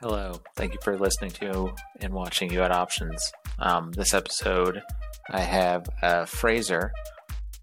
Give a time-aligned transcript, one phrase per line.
[0.00, 0.32] Hello.
[0.54, 3.20] Thank you for listening to and watching You Had Options.
[3.58, 4.80] Um, this episode,
[5.28, 6.92] I have uh, Fraser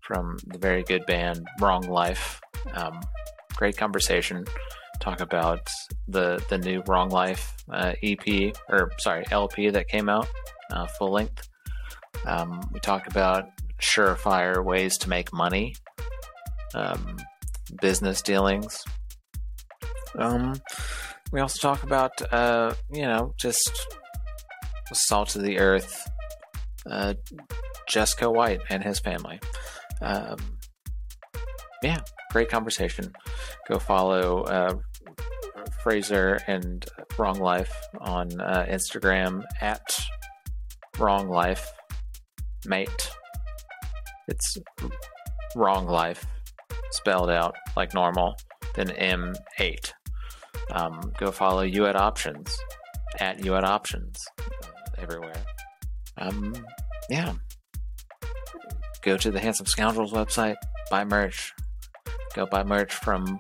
[0.02, 2.42] from the very good band Wrong Life.
[2.74, 3.00] Um,
[3.56, 4.44] great conversation.
[5.00, 5.70] Talk about
[6.10, 10.28] the the new Wrong Life uh, EP or sorry LP that came out,
[10.74, 11.48] uh, full length.
[12.26, 13.46] Um, we talk about
[13.82, 15.74] surefire ways to make money,
[16.74, 17.16] um,
[17.80, 18.84] business dealings.
[20.18, 20.56] Um,
[21.36, 23.70] we also talk about, uh, you know, just
[24.94, 26.10] salt of the earth,
[26.90, 27.14] uh,
[27.92, 29.42] Jesco White and his family.
[30.02, 30.38] Um,
[31.84, 32.00] yeah,
[32.32, 33.12] great conversation.
[33.68, 34.76] Go follow uh,
[35.84, 36.86] Fraser and
[37.18, 39.84] Wrong Life on uh, Instagram at
[40.98, 41.70] Wrong Life
[42.66, 43.12] Mate.
[44.30, 44.58] It's
[45.54, 46.26] Wrong Life
[46.92, 48.38] spelled out like normal,
[48.76, 49.92] then M8.
[50.76, 52.56] Um, go follow You Had Options
[53.20, 55.42] at You Had Options uh, everywhere.
[56.18, 56.54] Um,
[57.10, 57.34] yeah.
[59.02, 60.56] Go to the Handsome Scoundrels website,
[60.92, 61.54] buy merch.
[62.34, 63.40] Go buy merch from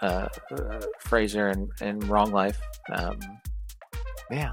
[0.00, 2.60] uh, uh, Fraser and, and Wrong Life.
[2.92, 3.18] Um,
[4.30, 4.52] yeah.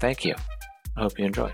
[0.00, 0.34] Thank you.
[0.96, 1.52] I hope you enjoy.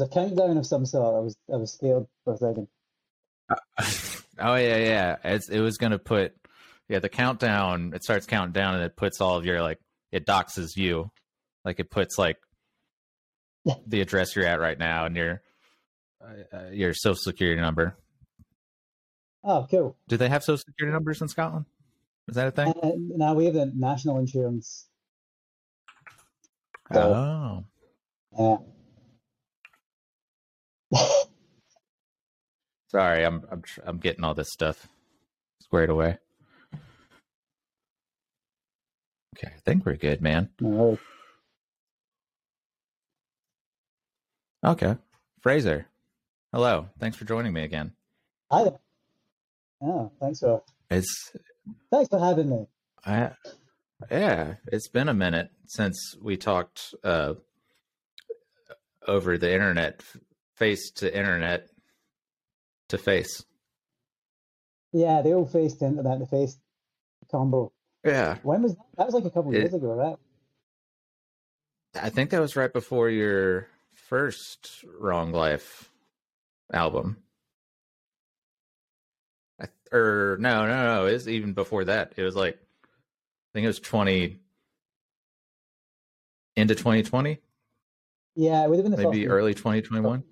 [0.00, 1.14] Was a countdown of some sort.
[1.14, 2.68] I was I was scared for a second.
[4.38, 5.16] oh yeah, yeah.
[5.24, 6.32] It's, it was gonna put
[6.88, 7.92] yeah the countdown.
[7.94, 9.78] It starts counting down and it puts all of your like
[10.12, 11.10] it doxes you,
[11.64, 12.36] like it puts like
[13.86, 15.42] the address you're at right now and your
[16.22, 17.96] uh, uh, your social security number.
[19.42, 19.96] Oh, cool.
[20.08, 21.64] Do they have social security numbers in Scotland?
[22.28, 22.68] Is that a thing?
[22.68, 24.86] Uh, now we have the national insurance.
[26.92, 27.64] So, Oh,
[28.38, 28.56] yeah.
[32.88, 33.24] sorry.
[33.24, 34.88] I'm I'm tr- I'm getting all this stuff
[35.60, 36.18] squared away.
[39.36, 40.50] Okay, I think we're good, man.
[40.60, 40.98] No,
[44.62, 44.96] Okay,
[45.40, 45.86] Fraser.
[46.52, 46.88] Hello.
[46.98, 47.92] Thanks for joining me again.
[48.50, 48.78] Hi there.
[49.80, 51.32] Yeah, thanks for It's
[51.90, 52.66] thanks for having me.
[53.06, 53.30] I,
[54.10, 57.34] yeah, it's been a minute since we talked uh,
[59.06, 60.02] over the internet,
[60.60, 61.68] face to internet
[62.90, 63.42] to face.
[64.92, 66.58] Yeah, the old face to internet, the face
[67.30, 67.72] combo.
[68.04, 68.84] Yeah, When was that?
[68.96, 70.16] That was like a couple of It- years ago, right?
[71.94, 73.66] I think that was right before your
[74.08, 75.90] first Wrong Life
[76.72, 77.16] album.
[79.60, 82.12] I, or no, no, no, it was even before that.
[82.16, 84.38] It was like I think it was twenty
[86.56, 87.38] into twenty twenty,
[88.36, 89.32] Yeah, it would have been the maybe first.
[89.32, 90.22] early twenty twenty one.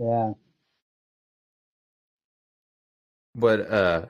[0.00, 0.32] Yeah.
[3.36, 4.06] But uh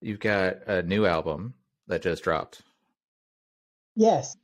[0.00, 1.54] you've got a new album
[1.88, 2.62] that just dropped.
[3.96, 4.36] Yes,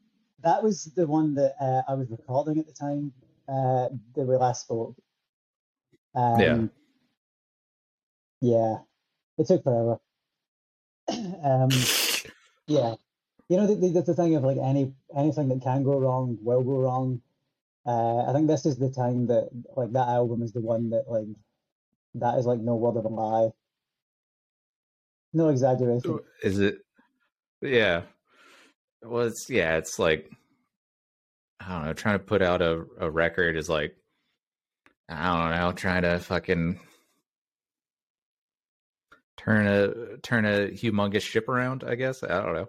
[0.43, 3.13] that was the one that uh, I was recording at the time
[3.49, 4.97] uh, that we last spoke.
[6.15, 6.67] Um, Yeah.
[8.43, 8.79] Yeah,
[9.39, 10.01] it took forever.
[11.45, 11.71] um,
[12.67, 12.95] yeah,
[13.49, 16.63] you know, the, the, the thing of like any anything that can go wrong will
[16.65, 17.23] go wrong.
[17.85, 21.05] Uh, I think this is the time that like that album is the one that
[21.09, 21.27] like
[22.15, 23.51] that is like no word of a lie,
[25.33, 26.21] no exaggeration.
[26.43, 26.77] Is it
[27.61, 28.03] yeah.
[29.03, 30.31] Well it's yeah, it's like
[31.61, 33.97] I don't know, trying to put out a, a record is like
[35.09, 36.79] I don't know, trying to fucking
[39.37, 42.23] turn a turn a humongous ship around, I guess.
[42.23, 42.69] I don't know.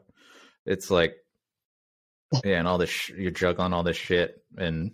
[0.66, 1.16] It's like
[2.44, 4.94] yeah, and all this sh- you're juggling all this shit and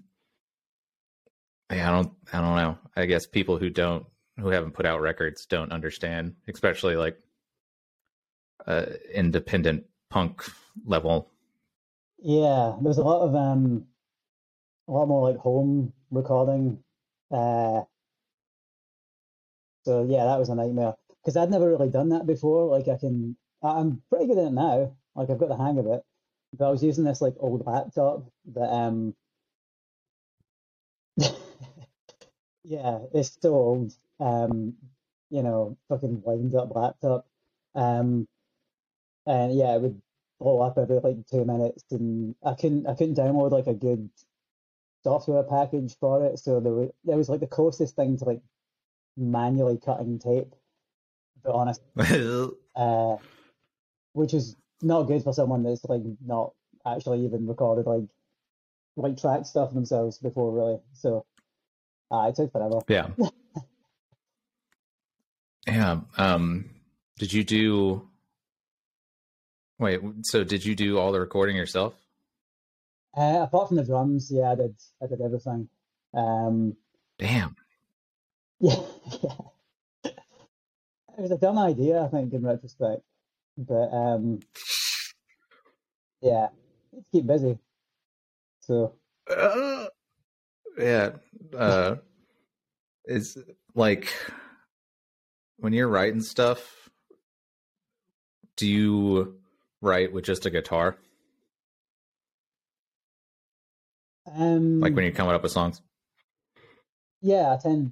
[1.72, 2.78] yeah, I don't I don't know.
[2.96, 4.06] I guess people who don't
[4.40, 7.18] who haven't put out records don't understand, especially like
[8.68, 10.44] uh independent punk
[10.86, 11.32] level.
[12.22, 13.86] Yeah, there was a lot of um,
[14.88, 16.84] a lot more like home recording.
[17.32, 17.84] Uh,
[19.86, 22.66] so yeah, that was a nightmare because I'd never really done that before.
[22.66, 24.96] Like I can, I'm pretty good at it now.
[25.16, 26.02] Like I've got the hang of it,
[26.58, 29.16] but I was using this like old laptop that um
[32.64, 33.94] yeah, it's still old.
[34.20, 34.76] Um,
[35.30, 37.28] you know, fucking wind up laptop.
[37.76, 38.28] Um,
[39.26, 40.02] and yeah, it would
[40.40, 44.10] blow up every like two minutes, and I couldn't I couldn't download like a good
[45.04, 46.40] software package for it.
[46.40, 48.42] So there was there was like the closest thing to like
[49.16, 50.56] manually cutting tape.
[51.44, 51.82] But honest,
[52.76, 53.16] uh,
[54.14, 56.54] which is not good for someone that's like not
[56.86, 58.06] actually even recorded like
[58.96, 60.80] like track stuff themselves before really.
[60.94, 61.26] So
[62.12, 62.80] uh, it took forever.
[62.88, 63.08] yeah.
[65.68, 66.00] Yeah.
[66.18, 66.70] Um,
[67.20, 68.08] did you do?
[69.78, 70.00] Wait.
[70.24, 71.94] So did you do all the recording yourself?
[73.16, 75.70] Uh, apart from the drums, yeah, I did I did everything.
[76.14, 76.76] Um,
[77.20, 77.56] Damn.
[78.60, 78.76] yeah,
[79.22, 79.34] yeah.
[81.18, 83.02] It was a dumb idea, I think, in retrospect.
[83.58, 84.40] But um,
[86.22, 86.48] yeah,
[87.12, 87.60] keep busy.
[88.62, 88.94] So
[89.30, 89.88] Uh,
[90.80, 91.12] yeah.
[91.56, 91.96] Uh,
[93.06, 93.38] it's
[93.76, 94.14] like
[95.58, 96.90] when you're writing stuff.
[98.56, 99.40] Do you
[99.82, 100.98] write with just a guitar?
[104.36, 105.82] um, Like when you're coming up with songs?
[107.22, 107.92] Yeah, I tend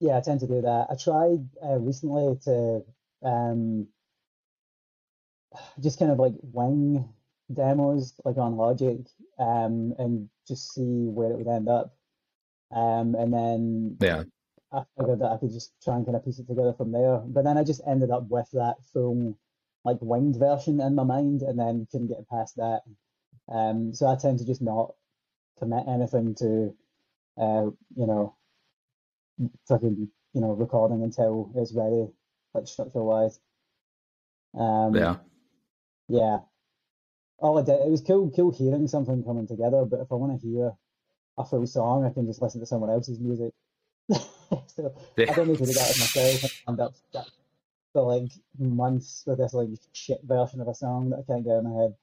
[0.00, 0.86] yeah, I tend to do that.
[0.90, 2.84] I tried uh, recently to
[3.22, 3.88] um
[5.80, 7.08] just kind of like wing
[7.52, 8.98] demos like on Logic
[9.38, 11.97] um and just see where it would end up.
[12.70, 14.24] Um and then Yeah.
[14.72, 17.18] I figured that I could just try and kind of piece it together from there.
[17.18, 19.38] But then I just ended up with that full
[19.84, 22.82] like winged version in my mind and then couldn't get past that.
[23.48, 24.94] Um so I tend to just not
[25.58, 26.74] commit anything to
[27.38, 28.34] uh, you know,
[29.68, 32.08] fucking, you know, recording until it's ready,
[32.54, 33.38] like structure wise.
[34.58, 35.16] Um, Yeah.
[36.08, 36.38] yeah.
[37.38, 40.40] All I did, it was cool, cool hearing something coming together, but if I want
[40.40, 40.72] to hear
[41.38, 43.52] a full song, I can just listen to someone else's music.
[44.10, 46.94] so I don't need to do that with myself and up
[47.92, 51.56] for like months with this like shit version of a song that I can't get
[51.58, 51.94] in my head.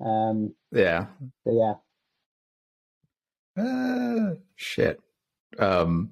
[0.00, 1.06] Um, Yeah.
[1.44, 1.74] but yeah.
[3.56, 5.00] Uh, shit.
[5.58, 6.10] Um,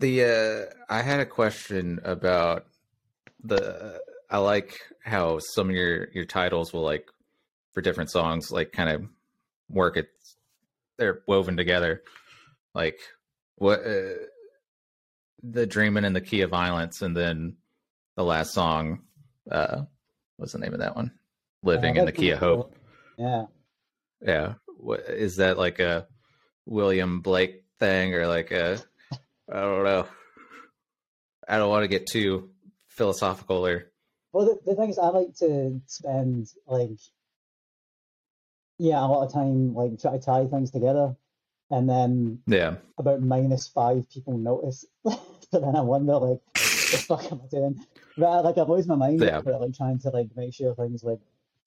[0.00, 2.66] the uh, I had a question about
[3.42, 4.00] the.
[4.30, 7.08] I like how some of your your titles will like
[7.72, 9.08] for different songs like kind of
[9.74, 10.08] work it.
[10.96, 12.02] They're woven together.
[12.74, 12.98] Like
[13.56, 14.14] what uh,
[15.42, 17.56] the dreaming in the key of violence, and then
[18.16, 19.02] the last song.
[19.50, 19.82] Uh,
[20.36, 21.12] what's the name of that one?
[21.62, 22.74] Living Uh, in the key of hope.
[23.18, 23.46] Yeah.
[24.22, 24.54] Yeah.
[24.78, 26.06] What is that like a
[26.66, 28.78] William Blake thing or like a
[29.52, 30.06] I don't know.
[31.46, 32.50] I don't want to get too
[32.88, 33.92] philosophical or
[34.32, 36.98] Well, the, the thing is, I like to spend like,
[38.78, 41.14] yeah, a lot of time like try to tie things together,
[41.70, 42.76] and then yeah.
[42.98, 44.84] about minus five people notice.
[45.04, 45.18] so
[45.52, 47.84] then I wonder, like, what the fuck am I doing?
[48.16, 49.38] But like, I lose my mind Yeah.
[49.38, 51.20] about like trying to like make sure things like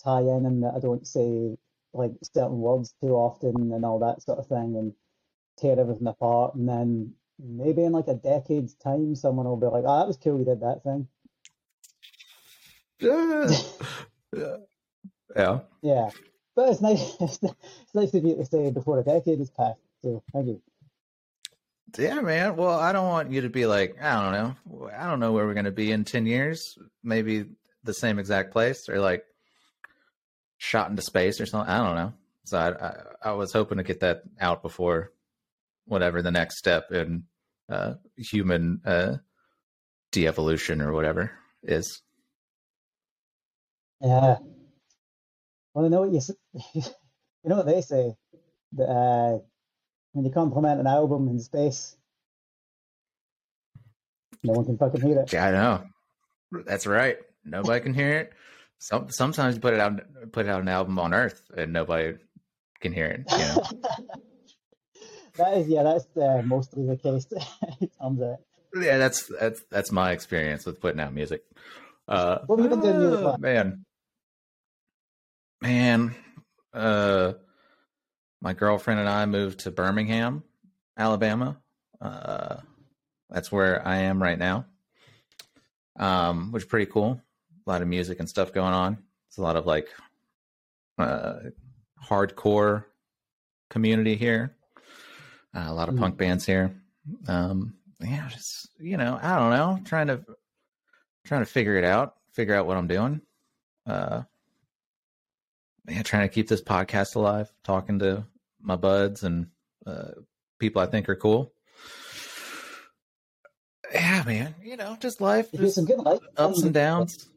[0.03, 1.57] tie in and that I don't say
[1.93, 4.93] like certain words too often and all that sort of thing, and
[5.57, 9.83] tear everything apart, and then maybe in like a decade's time, someone will be like,
[9.85, 11.07] "Oh, that was cool, you did that thing."
[12.99, 13.51] Yeah.
[15.35, 15.59] yeah.
[15.81, 16.09] Yeah,
[16.57, 17.15] but it's nice.
[17.21, 17.39] It's,
[17.93, 19.79] nice of you to say before a decade has passed.
[20.01, 20.61] So thank you.
[21.97, 22.55] Yeah, man.
[22.57, 24.89] Well, I don't want you to be like, I don't know.
[24.97, 26.77] I don't know where we're going to be in 10 years.
[27.03, 27.45] Maybe
[27.83, 29.23] the same exact place or like
[30.57, 31.69] shot into space or something.
[31.69, 32.13] I don't know.
[32.45, 32.95] So I, I,
[33.29, 35.13] I was hoping to get that out before
[35.85, 37.23] whatever the next step in
[37.69, 39.17] uh, human uh,
[40.11, 41.31] de-evolution or whatever
[41.63, 42.01] is.
[44.01, 44.37] Yeah.
[45.77, 46.21] Well, I know what you
[46.73, 46.81] you
[47.45, 48.15] know what they say
[48.73, 49.37] that uh,
[50.11, 51.95] when you compliment an album in space,
[54.43, 55.31] no one can fucking hear it.
[55.31, 55.83] Yeah, I know.
[56.65, 57.19] That's right.
[57.45, 58.33] Nobody can hear it.
[58.79, 62.17] Some sometimes you put it out put out an album on Earth and nobody
[62.79, 63.31] can hear it.
[63.31, 63.63] You know?
[65.37, 67.27] that is, yeah, that's uh, mostly the case.
[67.79, 68.37] in terms of
[68.81, 71.43] yeah, that's that's that's my experience with putting out music.
[72.07, 73.39] Uh, What have you been doing music wise?
[73.39, 73.85] man?
[75.61, 76.15] Man,
[76.73, 77.33] uh,
[78.41, 80.43] my girlfriend and I moved to Birmingham,
[80.97, 81.57] Alabama.
[81.99, 82.57] Uh,
[83.29, 84.65] that's where I am right now.
[85.99, 87.19] Um, which is pretty cool.
[87.65, 88.99] A lot of music and stuff going on.
[89.27, 89.87] It's a lot of like
[90.99, 91.39] uh,
[92.07, 92.85] hardcore
[93.69, 94.55] community here.
[95.55, 95.99] Uh, a lot of Mhm.
[95.99, 96.79] punk bands here.
[97.27, 100.23] Um, yeah, just you know, I don't know, trying to
[101.25, 103.21] trying to figure it out, figure out what I'm doing.
[103.87, 104.21] Uh,
[105.87, 108.25] yeah, trying to keep this podcast alive, talking to
[108.61, 109.47] my buds and
[109.85, 110.11] uh,
[110.59, 111.53] people I think are cool.
[113.93, 114.55] Yeah, man.
[114.61, 116.19] You know, just life, just some good life.
[116.35, 117.27] ups and downs.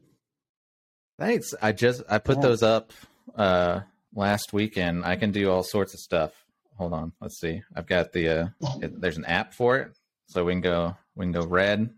[1.19, 1.55] Thanks.
[1.63, 2.43] I just I put Yeah.
[2.43, 2.93] those up
[3.37, 3.81] uh
[4.15, 5.05] last weekend.
[5.05, 6.33] I can do all sorts of stuff.
[6.77, 7.63] Hold on, let's see.
[7.77, 8.49] I've got the uh
[8.83, 9.93] it, there's an app for it.
[10.27, 11.91] So we can go we can go red.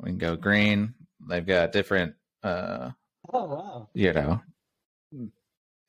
[0.00, 0.94] We can go green.
[1.28, 2.90] They've got different uh
[3.32, 3.88] Oh wow.
[3.94, 4.40] you know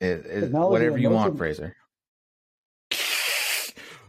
[0.00, 1.36] it, it, whatever you want.
[1.38, 1.74] Fraser.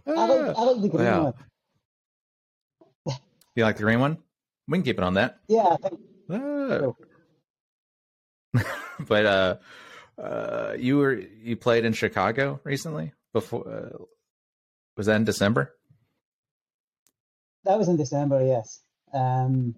[0.06, 1.34] I like, I like the green Wow.
[3.06, 3.16] one.
[3.56, 4.18] You like the green one?
[4.68, 5.40] We can keep it on that.
[5.48, 5.76] Yeah,
[6.30, 6.92] Ah.
[9.08, 9.56] but uh
[10.22, 14.04] uh you were you played in chicago recently before uh,
[14.98, 15.74] was that in december
[17.66, 18.82] That was in December, yes.
[19.14, 19.76] Um,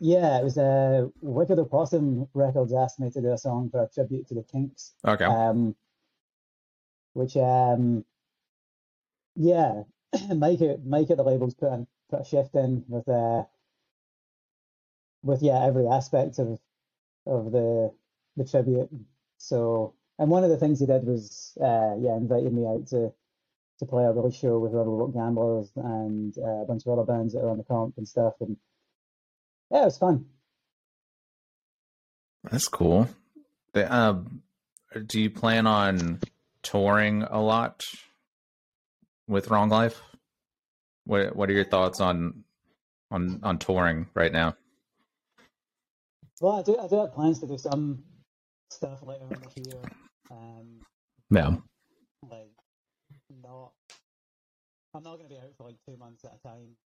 [0.00, 3.88] yeah, it was uh, Wicked Opossum Records asked me to do a song for a
[3.88, 4.94] tribute to the Kinks.
[5.06, 5.74] okay Um,
[7.12, 8.04] which, um,
[9.36, 9.82] yeah,
[10.34, 13.44] Mike, at- Mike at the labels put, in, put a shift in with, uh,
[15.22, 16.58] with yeah, every aspect of
[17.26, 17.90] of the
[18.36, 18.90] the tribute.
[19.38, 23.12] So, and one of the things he did was, uh, yeah, invited me out to
[23.78, 27.04] to play a release show with Rebel Rock Gamblers and uh, a bunch of other
[27.04, 28.34] bands that are on the comp and stuff.
[28.40, 28.56] And
[29.70, 30.26] yeah, it was fun.
[32.50, 33.08] that's cool
[33.72, 34.42] The, um
[35.06, 36.20] do you plan on
[36.62, 37.82] touring a lot
[39.26, 40.00] with wrong life
[41.04, 42.44] what what are your thoughts on
[43.10, 44.54] on on touring right now
[46.40, 48.02] Well, I do, I do have plans to do some
[48.70, 49.80] stuff later in the year.
[50.30, 50.80] Um,
[51.30, 51.56] yeah
[52.30, 52.50] like
[53.42, 53.72] not,
[54.94, 56.76] I'm not going to be out for like two months at a time.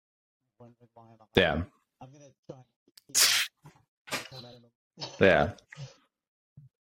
[0.58, 1.62] When, when I'm at yeah.
[2.00, 2.64] I'm going to try and
[3.06, 4.70] keep that to a minimum.
[5.20, 5.50] yeah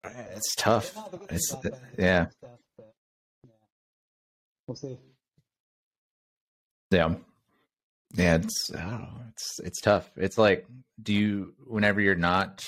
[0.35, 2.59] it's tough It might be good to it's get back on and do yeah Stuff,
[2.77, 2.93] but,
[3.43, 3.51] yeah.
[4.67, 4.97] We'll see.
[6.91, 7.15] Yeah.
[8.15, 10.09] Yeah, it's I don't know, it's it's tough.
[10.15, 10.65] It's like
[11.01, 12.65] do you whenever you're not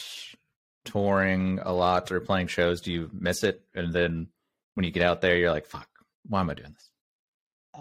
[0.85, 3.61] touring a lot or playing shows, do you miss it?
[3.73, 4.27] And then
[4.73, 5.87] when you get out there you're like, fuck,
[6.27, 6.89] why am I doing this?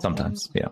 [0.01, 0.47] Sometimes.
[0.49, 0.69] Um, Yeah.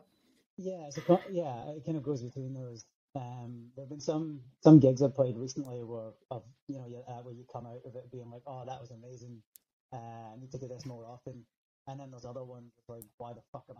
[0.57, 2.85] Yeah, co- yeah, it kind of goes between those.
[3.17, 7.23] Um, there have been some some gigs I've played recently where of you know uh,
[7.23, 9.43] where you come out of it being like, oh, that was amazing.
[9.93, 11.45] Uh, I need to do this more often.
[11.89, 13.77] And then there's other ones like, why the fuck am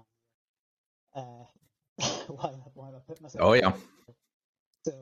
[1.17, 1.21] I?
[1.21, 1.47] Uh,
[2.29, 3.45] why why am I putting myself?
[3.45, 3.73] Oh, yeah.
[4.87, 4.93] So,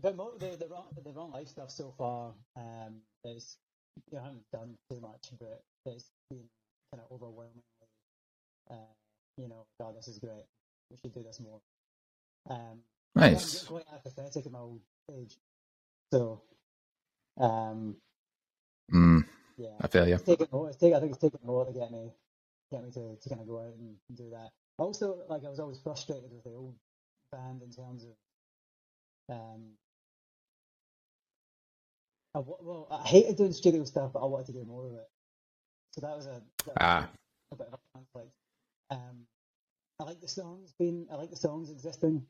[0.00, 3.58] but mo- the the wrong the wrong life stuff so far um is
[4.12, 6.48] you know, I haven't done too much, but it's been
[6.92, 7.62] kind of overwhelmingly.
[8.70, 8.94] Uh,
[9.38, 10.44] you know, God, this is great.
[10.90, 11.60] We should do this more.
[12.50, 12.80] Um,
[13.16, 13.64] I'm Nice.
[13.64, 14.80] quite apathetic at my old
[15.12, 15.36] age,
[16.12, 16.42] so
[17.38, 17.96] um,
[18.92, 19.24] Mm,
[19.56, 20.14] yeah, I feel you.
[20.14, 20.48] it's taken.
[20.52, 20.96] more- It's taken.
[20.96, 22.12] I think it's taken more to get me,
[22.72, 24.50] get me to, to kind of go out and do that.
[24.78, 26.74] Also, like I was always frustrated with the old
[27.32, 29.62] band in terms of, um,
[32.34, 34.94] I, wa- well, I hated doing studio stuff, but I wanted to do more of
[34.94, 35.08] it.
[35.92, 37.08] So that was a, that was Ah.
[37.52, 38.32] a bit of a conflict.
[38.90, 39.26] Um,
[40.00, 42.26] I like the songs being, I like the songs existing,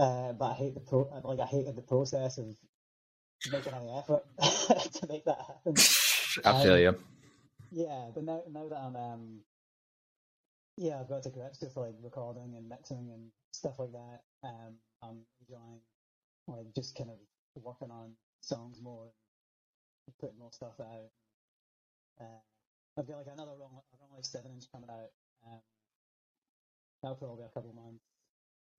[0.00, 2.56] uh, but I hate the pro, like I hated the process of
[3.52, 4.24] making any effort
[4.94, 5.74] to make that happen.
[6.44, 6.96] I feel Um, you.
[7.70, 9.40] Yeah, but now now that I'm um
[10.76, 14.20] yeah, I've got to grips with like recording and mixing and stuff like that.
[14.44, 15.80] Um I'm enjoying
[16.48, 17.16] like just kind of
[17.62, 19.12] working on songs more
[20.06, 21.10] and putting more stuff out.
[22.20, 22.40] Uh,
[22.98, 25.10] I've got like another wrong wrong like seven inch coming out.
[25.46, 25.60] Um
[27.02, 28.04] that'll probably be a couple of months.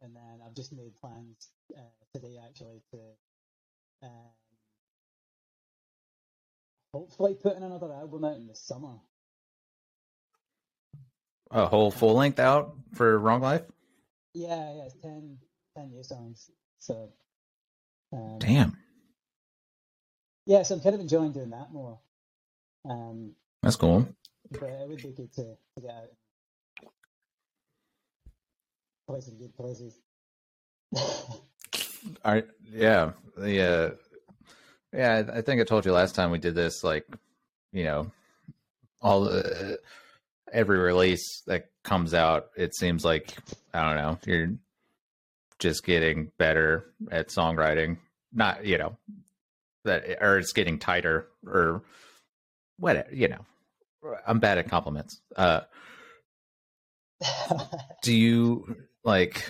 [0.02, 1.82] And then I've just made plans uh,
[2.14, 2.98] today actually to
[4.04, 4.32] um
[6.94, 8.96] hopefully putting another album out in the summer.
[11.52, 13.64] A whole full length out for Wrong Life?
[14.34, 15.38] Yeah, yeah, it's 10,
[15.76, 16.50] 10 new songs.
[16.80, 17.10] So,
[18.14, 18.78] um, Damn.
[20.46, 22.00] yeah, so I'm kind of enjoying doing that more.
[22.90, 24.08] Um, That's cool.
[24.50, 25.44] but it would be good to,
[25.76, 26.10] to get out
[29.20, 29.52] some good.
[32.24, 33.92] I yeah the uh,
[34.94, 37.06] yeah I think I told you last time we did this like
[37.72, 38.12] you know
[39.02, 39.80] all the
[40.52, 43.36] every release that comes out it seems like
[43.74, 44.54] I don't know you're
[45.60, 47.98] just getting better at songwriting
[48.34, 48.98] not you know
[49.86, 51.84] that or it's getting tighter or
[52.78, 53.46] whatever you know
[54.28, 55.62] I'm bad at compliments uh
[58.04, 59.44] do you like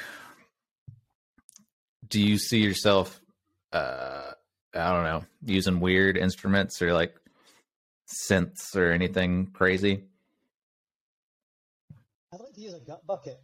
[2.07, 3.21] do you see yourself
[3.73, 4.31] uh
[4.73, 7.15] i don't know using weird instruments or like
[8.29, 10.03] synths or anything crazy?
[12.33, 13.39] I'd like to use a gut bucket.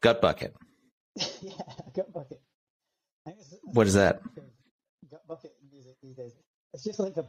[0.00, 0.54] Gut bucket.
[1.42, 1.52] yeah,
[1.86, 2.40] a gut bucket.
[3.26, 4.22] I think it's, it's What is that?
[5.10, 6.32] Gut bucket music these days.
[6.72, 7.26] It's just like a,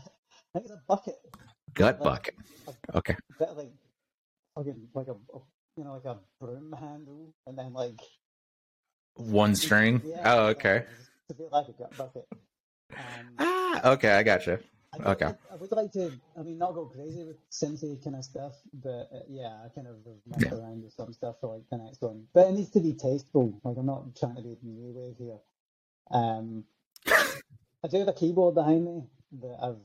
[0.56, 1.14] it's a bucket,
[1.74, 2.34] Gut Like- bucket.
[2.94, 3.14] Okay.
[3.14, 3.72] a bit like
[4.56, 5.38] like a, a
[5.76, 8.00] you know like a broom handle, and then like
[9.14, 10.02] One string.
[10.04, 10.84] yeah, Oh, okay.
[11.28, 12.26] It's a bit like a gut bucket.
[12.98, 14.10] Um, Ah, okay.
[14.12, 14.60] I gotcha.
[14.94, 15.26] I Okay.
[15.26, 16.12] I, I would like to.
[16.38, 19.86] I mean, not go crazy with synthy kind of stuff, but uh, yeah, I kind
[19.86, 19.96] of
[20.26, 20.58] messed Yeah.
[20.58, 22.26] around with some stuff for like the next one.
[22.32, 23.60] But it needs to be tasteful.
[23.64, 25.38] Like I'm not trying to be new wave here.
[26.10, 26.64] Um,
[27.84, 29.02] I do have a keyboard behind me
[29.42, 29.76] that I've.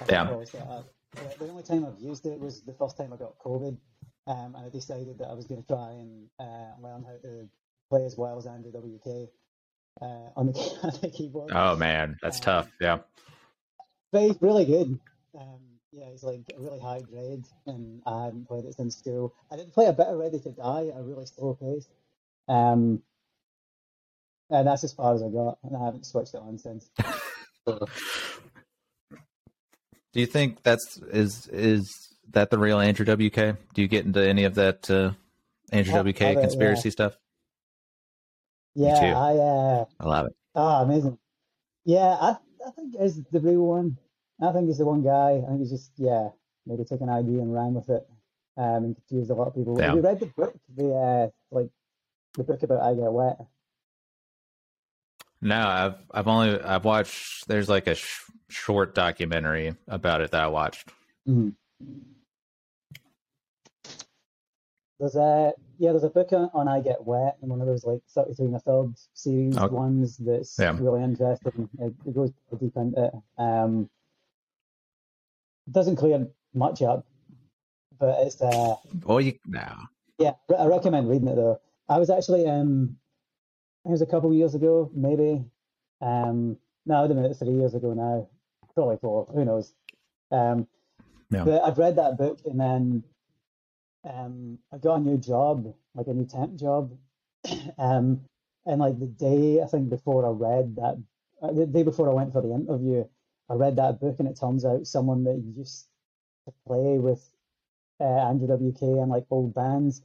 [0.00, 0.30] I've Yeah.
[0.30, 0.86] always set up.
[1.12, 3.76] The- The only time I've used it was the first time I got COVID,
[4.30, 7.48] um, and I decided that I was going to try and uh, learn how to
[7.88, 9.28] play as well as Andrew WK
[10.00, 10.52] uh, on the,
[10.84, 11.50] on the keyboard.
[11.52, 12.70] Oh man, that's tough.
[12.80, 12.98] Yeah.
[14.12, 14.98] But he's really good.
[15.38, 15.60] Um,
[15.92, 19.34] yeah, he's like a really high grade, and I hadn't played it since school.
[19.50, 21.88] I did play a bit of Ready to Die at a really slow pace.
[22.48, 23.02] Um,
[24.48, 26.88] and that's as far as I got, and I haven't switched it on since.
[30.12, 33.56] Do you think that's is is that the real Andrew WK?
[33.74, 35.12] Do you get into any of that uh,
[35.72, 37.16] Andrew Have- WK it, conspiracy stuff?
[38.74, 39.06] Yeah, too.
[39.06, 40.36] I uh, I love it.
[40.54, 41.18] oh amazing.
[41.84, 43.96] Yeah, I I think is the real one.
[44.42, 45.40] I think he's the one guy.
[45.44, 46.28] I think he's just yeah,
[46.66, 48.06] maybe took an idea and ran with it,
[48.56, 49.76] um, and confused a lot of people.
[49.78, 49.86] Yeah.
[49.88, 50.54] Have you read the book?
[50.76, 51.68] The uh, like
[52.36, 53.38] the book about I Get Wet.
[55.42, 57.48] No, I've I've only I've watched.
[57.48, 60.88] There's like a sh- short documentary about it that I watched.
[61.28, 61.54] Mhm.
[65.00, 67.84] There's a yeah, there's a book on, on I Get Wet, and one of those
[67.84, 69.74] like 33 and a third series Okay.
[69.74, 70.76] ones that's Yeah.
[70.78, 71.70] really interesting.
[71.78, 72.30] It, it goes
[72.60, 73.14] deep into it.
[73.38, 73.88] Um,
[75.70, 77.06] doesn't clear much up,
[77.98, 79.66] but it's uh Well, you no.
[80.18, 81.60] yeah, I recommend reading it though.
[81.88, 82.98] I was actually um,
[83.86, 85.42] it was a couple of years ago, maybe.
[86.02, 88.28] Um, no, wait a it's three years ago now,
[88.74, 89.26] probably four.
[89.32, 89.72] Who knows?
[90.30, 90.66] Um,
[91.30, 91.44] Yeah.
[91.44, 93.02] but I'd read that book and then
[94.04, 96.96] um, I got a new job, like a new temp job.
[97.78, 98.20] um,
[98.66, 101.02] and like the day I think before I read that,
[101.42, 103.04] uh, the day before I went for the interview,
[103.48, 105.88] I read that book and it turns out someone that used
[106.46, 107.28] to play with
[108.00, 110.02] uh, Andrew WK and like old bands.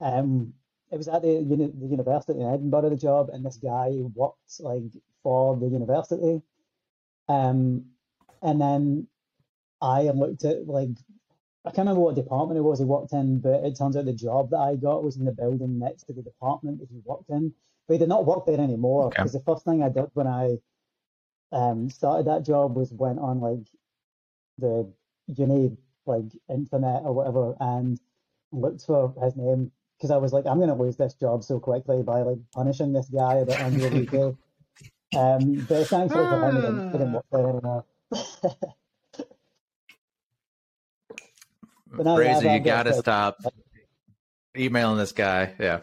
[0.00, 0.54] Um,
[0.90, 4.60] it was at the, uni- the university in Edinburgh, the job, and this guy worked
[4.60, 4.82] like
[5.22, 6.42] for the university.
[7.28, 7.86] Um,
[8.42, 9.06] and then
[9.80, 10.90] I looked at like
[11.64, 14.12] I can't remember what department it was he worked in, but it turns out the
[14.12, 17.30] job that I got was in the building next to the department that he worked
[17.30, 17.54] in.
[17.86, 19.16] But he did not work there anymore Okay.
[19.18, 20.58] because the first thing I did when I
[21.52, 23.66] um, started that job was went on like
[24.58, 24.92] the
[25.28, 28.00] uni like internet or whatever and
[28.50, 32.02] looked for his name because I was like, I'm gonna lose this job so quickly
[32.02, 34.34] by like punishing this guy about the UK.
[35.14, 37.84] Um, but thankfully for him, he didn't, he didn't work there anymore.
[41.92, 43.38] But no, yeah, Fraser, you got got to stop
[44.56, 45.54] emailing this guy.
[45.58, 45.80] Yeah.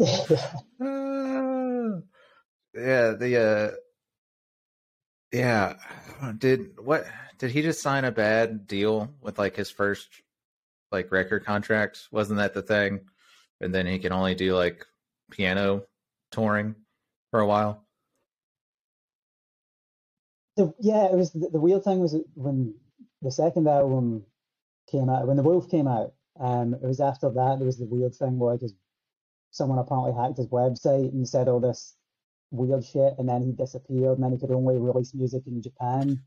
[0.00, 0.06] Uh,
[2.74, 3.76] yeah, the uh
[5.32, 5.74] yeah,
[6.38, 7.06] did what
[7.38, 10.08] did he just sign a bad deal with like his first
[10.90, 12.08] like record contract?
[12.10, 13.00] Wasn't that the thing?
[13.60, 14.84] And then he can only do like
[15.30, 15.84] piano
[16.32, 16.74] touring
[17.30, 17.84] for a while.
[20.56, 22.74] The, yeah, it was the, the weird thing was when
[23.22, 24.24] the second album
[24.90, 27.86] came out, when the Wolf came out, um, it was after that there was the
[27.86, 28.74] weird thing where because
[29.50, 31.96] someone apparently hacked his website and said all this
[32.50, 36.22] weird shit, and then he disappeared, and then he could only release music in Japan.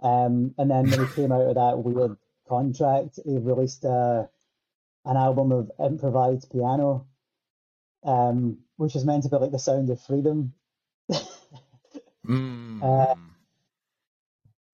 [0.00, 2.16] Um, and then when he came out of that weird
[2.48, 4.26] contract, he released uh,
[5.04, 7.06] an album of improvised piano,
[8.04, 10.54] um, which is meant to be like the sound of freedom.
[12.26, 12.82] Mm.
[12.82, 13.14] Uh,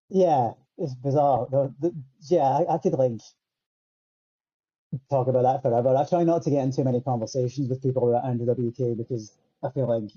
[0.09, 1.47] Yeah, it's bizarre.
[1.51, 1.95] The, the,
[2.29, 3.21] yeah, I, I could like
[5.11, 5.97] talk about that forever.
[5.97, 9.33] I try not to get in too many conversations with people about Andrew WK because
[9.63, 10.11] I feel like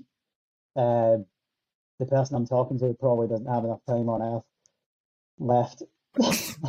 [0.76, 1.22] uh,
[1.98, 4.44] the person I'm talking to probably doesn't have enough time on earth
[5.38, 5.82] left.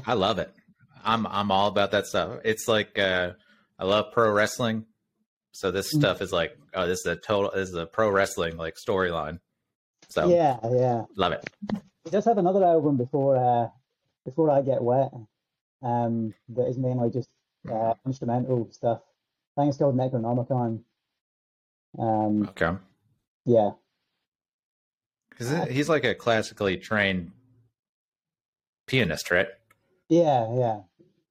[0.06, 0.54] I love it.
[1.04, 2.39] I'm I'm all about that stuff.
[2.43, 3.32] It's like uh
[3.80, 4.86] I love pro wrestling.
[5.52, 6.00] So this Mm.
[6.00, 9.39] stuff is like oh this is a total this is a pro wrestling like storyline.
[10.10, 11.06] So Yeah, yeah.
[11.15, 11.50] love it.
[12.08, 13.67] He does have another album before uh,
[14.24, 15.12] before I Get Wet,
[15.82, 17.30] um, that is mainly just
[17.70, 19.02] uh, instrumental stuff.
[19.58, 20.84] I think it's called Necronomicon.
[22.00, 22.72] Um, Okay.
[23.46, 23.72] yeah.
[25.30, 27.32] Because he's like a classically trained
[28.86, 29.48] pianist, right?
[30.08, 30.80] Yeah, yeah.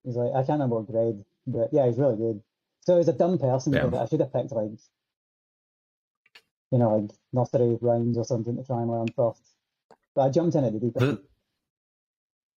[0.04, 2.42] He's like I can't remember what grade, but yeah, he's really good.
[2.82, 3.72] So he's a dumb person.
[3.72, 3.86] Yeah.
[3.86, 4.72] but I should have picked like,
[6.70, 9.55] you know, like nursery rhymes or something to try and learn first.
[10.18, 11.18] I jumped in at the deep end.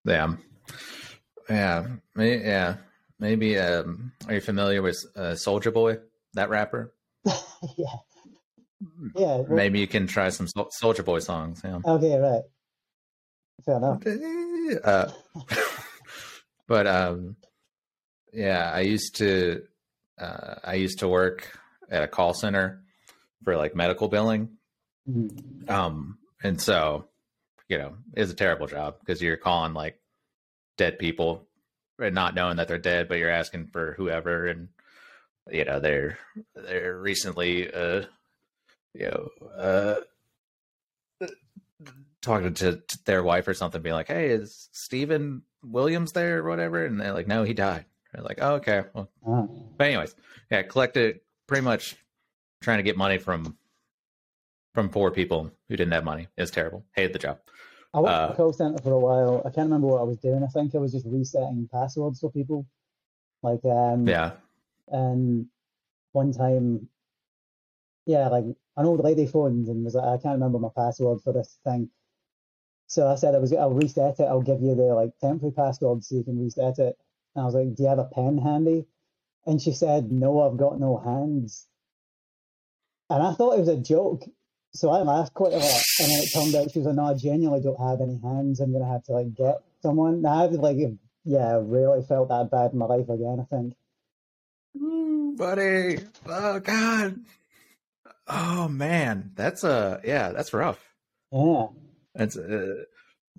[0.06, 0.34] Yeah,
[1.50, 2.76] yeah, yeah.
[3.20, 3.58] Maybe.
[3.58, 5.98] Um, are you familiar with uh, Soulja Boy,
[6.34, 6.94] that rapper?
[7.26, 7.96] yeah,
[9.16, 9.42] yeah.
[9.50, 11.62] Maybe you can try some Sol- Soulja Boy songs.
[11.64, 11.80] Yeah.
[11.86, 12.44] Okay, right.
[13.66, 14.02] Fair enough.
[14.84, 15.12] Uh,
[16.68, 17.36] but um,
[18.34, 19.64] yeah, I used to.
[20.18, 21.58] Uh, I used to work
[21.90, 22.84] at a call center
[23.44, 24.50] for like medical billing,
[25.10, 25.70] Mhm.
[25.70, 27.09] Um, and so,
[27.70, 30.00] you know, is a terrible job because you're calling like
[30.78, 31.48] dead people
[32.00, 34.68] and not knowing that they're dead, but you're asking for whoever, and
[35.50, 36.18] you know, they're
[36.56, 38.04] they're recently, uh,
[38.94, 39.96] you know, uh,
[42.22, 46.50] talking to, to their wife or something, being like, "Hey, is Stephen Williams there or
[46.50, 49.46] whatever?" And they're like, "No, he died." They're like, "Oh, okay." Well, Ah.
[49.78, 50.16] but anyways,
[50.52, 51.96] yeah, collected pretty much
[52.62, 53.58] trying to get money from
[54.74, 56.28] from poor people who didn't have money.
[56.38, 56.86] It was terrible.
[56.96, 57.40] Hated the job.
[57.94, 59.40] I worked Uh, at a call center for a while.
[59.46, 60.44] I can't remember what I was doing.
[60.44, 62.66] I think I was just resetting passwords for people.
[63.42, 64.34] Like, um, Yeah.
[64.90, 65.48] and
[66.12, 66.88] one time,
[68.06, 71.34] yeah, like an old lady phoned and was like, I can't remember my password for
[71.34, 71.90] this thing.
[72.88, 74.24] So I said I was, I'll reset it.
[74.24, 76.98] I'll give you the like temporary password so you can reset it.
[77.36, 78.86] And I was like, Do you have a pen handy?
[79.46, 81.68] And she said, No, I've got no hands.
[83.10, 84.24] And I thought it was a joke.
[84.74, 85.84] So I laughed quite a lot.
[86.00, 88.60] And then it turned out she was like, No, I genuinely don't have any hands.
[88.60, 90.22] I'm gonna have to like get someone.
[90.22, 90.78] Now I've like
[91.26, 93.74] yeah, really felt that bad in my life again, I think.
[94.78, 96.00] Ooh, buddy.
[96.26, 97.20] Oh God.
[98.28, 100.80] Oh man, that's uh yeah, that's rough.
[101.32, 101.68] Yeah.
[102.16, 102.84] It's uh,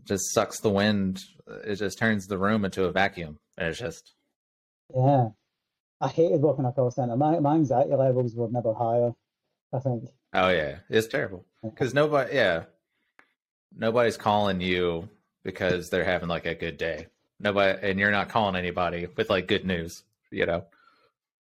[0.05, 1.21] just sucks the wind.
[1.64, 4.14] It just turns the room into a vacuum, and it's just
[4.95, 5.29] Yeah.
[6.01, 7.16] I hated working at a call center.
[7.16, 9.12] My my anxiety levels were never higher,
[9.73, 10.05] I think.
[10.35, 12.64] Oh yeah, it's terrible because nobody yeah,
[13.77, 15.09] nobody's calling you
[15.43, 17.07] because they're having like a good day.
[17.38, 20.05] Nobody, and you're not calling anybody with like good news.
[20.31, 20.64] You know.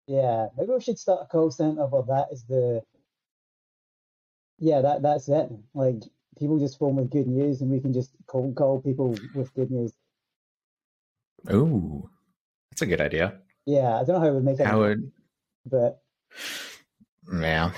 [0.06, 0.48] Yeah.
[0.56, 2.82] Maybe we should start a call center where that is the
[4.58, 5.48] Yeah, that that's it.
[5.74, 6.02] Like
[6.38, 9.70] people just phone with good news and we can just call call people with good
[9.70, 9.92] news.
[11.52, 12.08] Ooh,
[12.70, 13.38] that's a good idea.
[13.66, 15.12] Yeah, I don't know how it would make it How would
[15.66, 16.02] but
[17.32, 17.72] Yeah.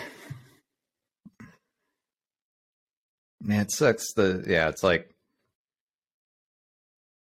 [3.44, 4.14] Man, it sucks.
[4.14, 5.10] The yeah, it's like,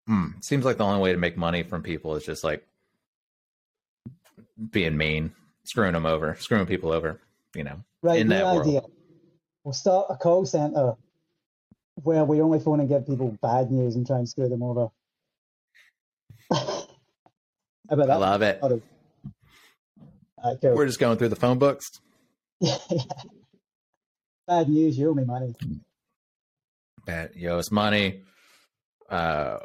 [0.08, 2.66] hmm, seems like the only way to make money from people is just like
[4.70, 7.20] being mean, screwing them over, screwing people over.
[7.56, 8.68] You know, right, in that world.
[8.68, 8.82] idea.
[9.64, 10.94] We'll start a call center
[11.96, 14.90] where we only phone and give people bad news and try and screw them over.
[16.52, 18.62] I love it.
[18.62, 18.82] Alright,
[20.62, 20.76] cool.
[20.76, 21.86] We're just going through the phone books.
[22.60, 22.78] Yeah.
[24.48, 25.54] Bad news, you owe me money.
[27.06, 28.24] That you owe us money.
[29.10, 29.58] Uh,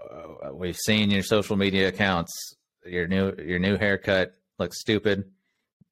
[0.53, 2.57] we've seen your social media accounts.
[2.85, 5.31] Your new your new haircut looks stupid.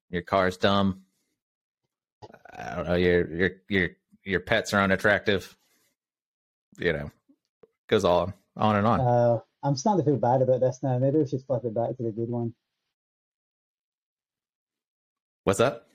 [0.09, 1.01] Your car's dumb.
[2.57, 2.95] I don't know.
[2.95, 3.89] Your your your
[4.23, 5.55] your pets are unattractive.
[6.77, 7.11] You know,
[7.87, 8.99] goes on on and on.
[8.99, 10.97] Uh, I'm starting to feel bad about this now.
[10.97, 12.53] Maybe we should flip it back to the good one.
[15.43, 15.87] What's up?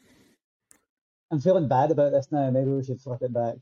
[1.30, 2.50] I'm feeling bad about this now.
[2.50, 3.56] Maybe we should flip it back.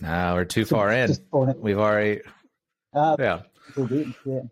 [0.00, 1.08] No, we're too far in.
[1.08, 1.58] Just phone it.
[1.58, 2.20] We've already
[2.94, 3.42] Ah, yeah.
[3.76, 4.42] Yeah.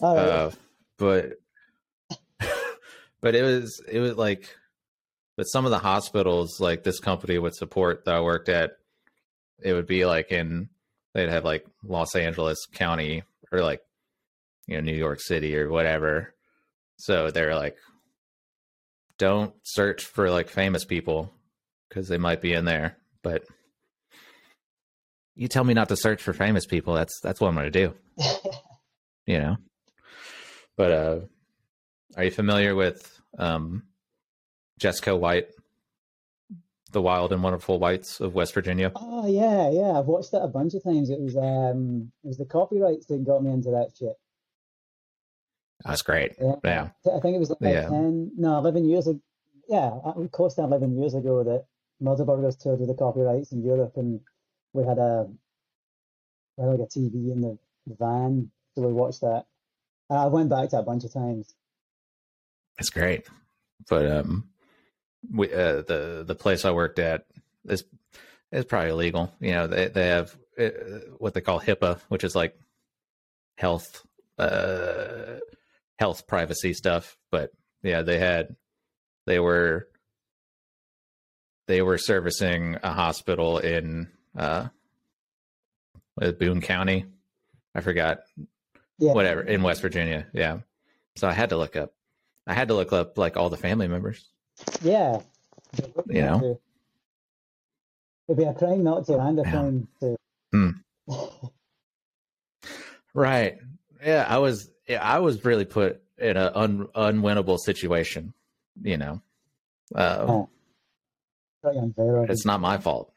[0.00, 0.28] All right.
[0.28, 0.50] Uh,
[0.98, 1.32] but
[3.20, 4.56] but it was it was like
[5.36, 8.72] but some of the hospitals like this company would support that I worked at
[9.62, 10.68] it would be like in
[11.14, 13.80] they'd have like Los Angeles County or like
[14.66, 16.34] you know New York City or whatever
[16.98, 17.76] so they're like
[19.18, 21.32] don't search for like famous people
[21.88, 23.44] because they might be in there but
[25.34, 27.86] you tell me not to search for famous people that's that's what I'm going to
[27.86, 27.94] do
[29.26, 29.56] you know
[30.76, 31.20] but uh
[32.16, 33.84] are you familiar with um
[34.80, 35.48] Jesco White
[36.90, 39.98] the wild and wonderful whites of West Virginia oh yeah, yeah.
[39.98, 41.08] I've watched that a bunch of times.
[41.08, 44.12] It was um, it was the copyrights that got me into that shit.
[45.86, 46.56] that's great Yeah.
[46.62, 47.88] yeah I think it was like Yeah.
[47.88, 49.20] 10, no, 11 years ago.
[49.68, 49.90] Yeah,
[50.32, 51.64] close to 11 years ago that
[52.02, 54.20] Murderburgers toured with the copyrights in Europe and
[54.72, 55.26] we had a,
[56.56, 59.44] we had like a TV in the van, so we watched that.
[60.10, 61.54] And I went back to a bunch of times.
[62.78, 63.28] it's great
[63.88, 64.48] but um
[65.32, 67.26] we uh the the place I worked at
[67.64, 67.84] is
[68.50, 69.32] is probably illegal.
[69.40, 70.68] You know, they they have uh,
[71.18, 72.58] what they call HIPAA, which is like
[73.56, 74.04] health
[74.38, 75.38] uh
[75.98, 77.16] health privacy stuff.
[77.30, 77.50] But
[77.82, 78.56] yeah, they had
[79.26, 79.88] they were
[81.66, 84.68] they were servicing a hospital in uh
[86.20, 87.06] uh, Boone County.
[87.74, 88.20] I forgot
[88.98, 89.12] Yeah.
[89.14, 90.26] whatever in West Virginia.
[90.32, 90.58] Yeah.
[91.16, 91.92] So I had to look up.
[92.46, 94.28] I had to look up like all the family members.
[94.82, 95.20] Yeah.
[96.08, 96.60] You know?
[98.28, 99.50] It'd be a crime not to and a Yeah.
[99.50, 100.16] crime to.
[100.52, 100.70] Hmm.
[103.14, 103.58] Right.
[104.04, 108.32] Yeah, I was yeah, I was really put in an un, unwinnable situation,
[108.82, 109.20] you know.
[109.94, 110.48] Uh, Oh.
[112.30, 113.12] It's not my fault.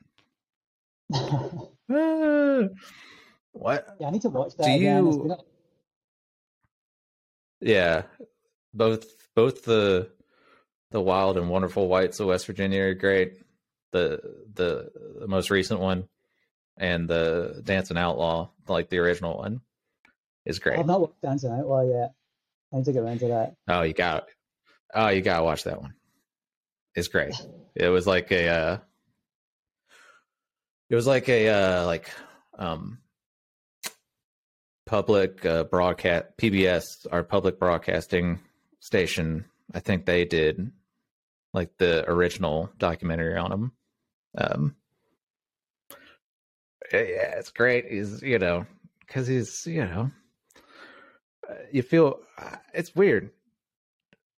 [1.09, 1.69] what?
[3.99, 4.07] yeah.
[4.07, 5.05] I need to watch that Do again.
[5.05, 5.37] You- been
[7.61, 8.03] Yeah.
[8.73, 9.05] Both
[9.35, 10.09] both the
[10.91, 13.41] the wild and wonderful whites of West Virginia are great.
[13.91, 14.21] The
[14.53, 16.07] the, the most recent one
[16.77, 19.61] and the Dancing Outlaw, like the original one,
[20.45, 20.77] is great.
[20.79, 22.13] I've not watched Dancing Outlaw yet.
[22.73, 23.55] I need to get around to that.
[23.67, 24.27] Oh, you got
[24.93, 25.93] Oh, you got to watch that one.
[26.95, 27.35] It's great.
[27.75, 28.77] It was like a uh
[30.89, 32.09] it was like a uh like
[32.57, 32.99] um
[34.85, 38.39] public uh, broadcast PBS our public broadcasting
[38.79, 39.45] station.
[39.73, 40.71] I think they did
[41.53, 43.71] like the original documentary on him.
[44.37, 44.75] Um
[46.93, 47.85] yeah, yeah, it's great.
[47.89, 48.65] He's, you know,
[49.07, 50.11] cuz he's, you know,
[51.49, 53.31] uh, you feel uh, it's weird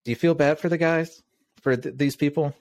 [0.05, 1.23] do you feel bad for the guys
[1.67, 2.55] for th- these people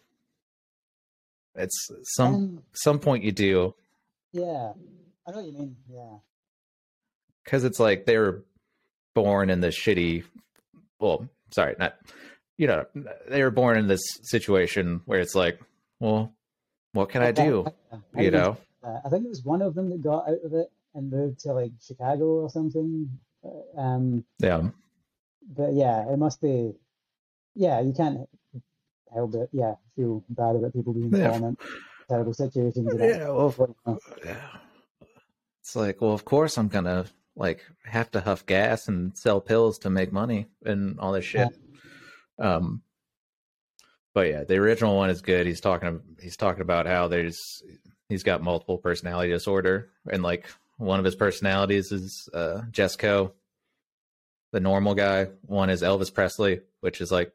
[1.54, 3.76] it's some Um, some point you do
[4.34, 4.74] yeah,
[5.26, 5.76] I know what you mean.
[5.90, 6.18] Yeah,
[7.44, 8.44] because it's like they were
[9.14, 10.24] born in this shitty
[11.00, 11.94] well sorry not
[12.58, 12.84] you know
[13.30, 15.60] they were born in this situation where it's like
[16.00, 16.34] well
[16.94, 17.64] what can i do
[18.16, 20.44] I you think- know uh, I think it was one of them that got out
[20.44, 23.20] of it and moved to like Chicago or something.
[23.46, 24.70] Uh, Um, yeah
[25.58, 26.74] but yeah, it must be.
[27.54, 28.28] Yeah, you can't
[29.16, 29.50] help it.
[29.52, 31.36] Yeah, feel bad about people being Yeah.
[31.36, 31.58] in
[32.10, 32.88] terrible situations.
[33.00, 34.36] yeah well uh, yeah.
[35.62, 39.80] it's like well of course i'm gonna like have to huff gas and sell pills
[39.80, 41.50] to make money and all this shit
[42.38, 42.84] um
[44.14, 47.64] but yeah the original one is good he's talking he's talking about how there's
[48.08, 50.46] he's got multiple personality disorder and like
[50.78, 53.32] one of his personalities is uh jesco
[54.52, 57.34] the normal guy one is elvis presley which is like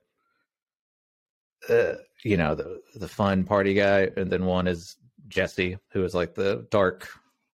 [1.68, 1.94] uh,
[2.24, 4.96] you know the the fun party guy and then one is
[5.28, 7.08] jesse who is like the dark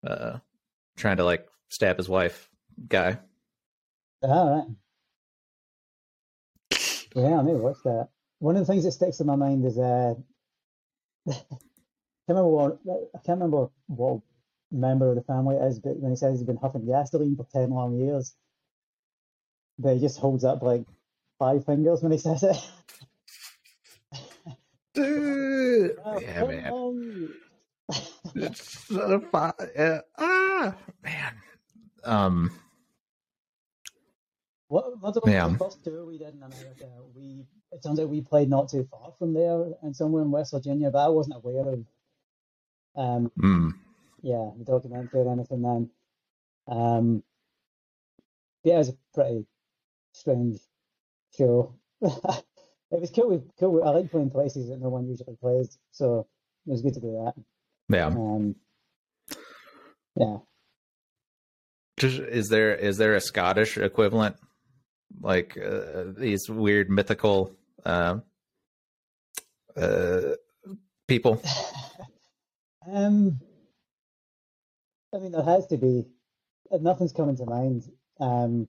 [0.06, 0.38] uh
[0.96, 2.50] trying to like stab his wife
[2.88, 3.18] guy
[4.22, 4.66] All right.
[7.14, 8.08] Yeah, I may watch that.
[8.38, 10.14] One of the things that sticks in my mind is uh,
[11.28, 11.46] I can't
[12.28, 12.78] remember what
[13.14, 14.20] I can't remember what
[14.70, 17.46] member of the family it is, but when he says he's been huffing gasoline for
[17.52, 18.34] ten long years,
[19.78, 20.84] but he just holds up like
[21.38, 22.56] five fingers when he says it.
[26.04, 27.28] Oh, yeah come man on.
[28.34, 29.52] It's so fun.
[29.76, 30.00] Yeah.
[30.18, 31.34] Ah, man.
[32.04, 32.50] Um.
[34.68, 35.48] What was it Yeah.
[35.48, 36.88] the first tour we did in America?
[37.14, 40.52] We it turns out we played not too far from there and somewhere in West
[40.52, 41.86] Virginia, but I wasn't aware of
[42.96, 43.72] um mm,
[44.22, 45.90] yeah, the documentary or anything then.
[46.68, 47.24] Um
[48.64, 49.46] yeah, it was a pretty
[50.12, 50.60] strange
[51.36, 51.74] show.
[52.92, 53.82] it was cool with cool.
[53.82, 56.26] I like playing places that no one usually plays, so
[56.66, 57.34] it was good to do that.
[57.88, 58.06] yeah.
[58.06, 58.54] Um
[60.14, 60.38] yeah.
[61.98, 64.36] Just, is there is there a Scottish equivalent,
[65.20, 68.18] like uh, these weird mythical uh,
[69.76, 70.20] uh,
[71.06, 71.42] people?
[72.84, 73.38] Um,
[75.14, 76.04] I mean, there has to be.
[76.72, 77.84] Nothing's coming to mind.
[78.18, 78.66] Um,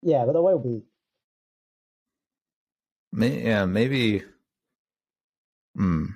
[0.00, 0.82] yeah, but there will be.
[3.12, 4.22] May, yeah, maybe.
[5.76, 6.06] Hmm.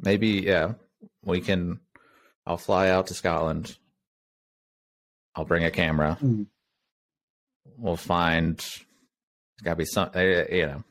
[0.00, 0.74] Maybe yeah.
[1.24, 1.80] We can.
[2.46, 3.76] I'll fly out to Scotland.
[5.34, 6.18] I'll bring a camera.
[6.22, 6.46] Mm.
[7.76, 8.56] We'll find.
[8.58, 8.84] There's
[9.64, 10.10] got to be some.
[10.14, 10.84] uh, You know.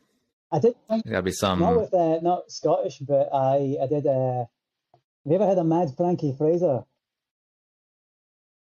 [0.50, 1.60] I did think There's got to be some.
[1.60, 4.06] not with uh, not Scottish, but I I did.
[4.06, 4.44] Uh,
[4.94, 6.84] have you ever had a Mad Frankie Fraser?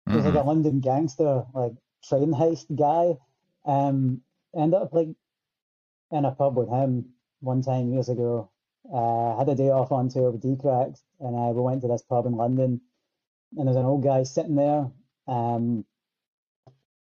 [0.08, 0.42] He was like Mhm.
[0.42, 1.72] a London gangster, like
[2.04, 3.18] train heist guy.
[3.64, 4.22] Um,
[4.56, 5.08] ended up like
[6.12, 8.50] in a pub with him one time years ago.
[8.92, 12.02] Uh, had a day off on tour with D-Cracks, and uh, we went to this
[12.02, 12.80] pub in London,
[13.56, 14.90] and there's an old guy sitting there,
[15.28, 15.84] um,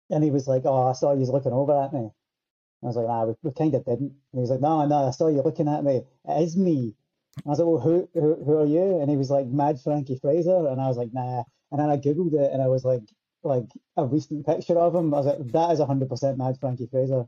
[0.09, 2.09] and he was like, "Oh, I saw you looking over at me."
[2.83, 5.07] I was like, "Ah, we, we kind of didn't." And he was like, "No, no,
[5.07, 6.03] I saw you looking at me.
[6.25, 6.95] It is me."
[7.45, 9.01] I was like, well, who, who who are you?
[9.01, 11.43] And he was like, Mad Frankie Fraser, and I was like, nah.
[11.71, 13.03] And then I googled it, and I was like,
[13.43, 13.65] like
[13.97, 15.13] a recent picture of him.
[15.13, 17.25] I was like, that is hundred percent Mad Frankie Fraser.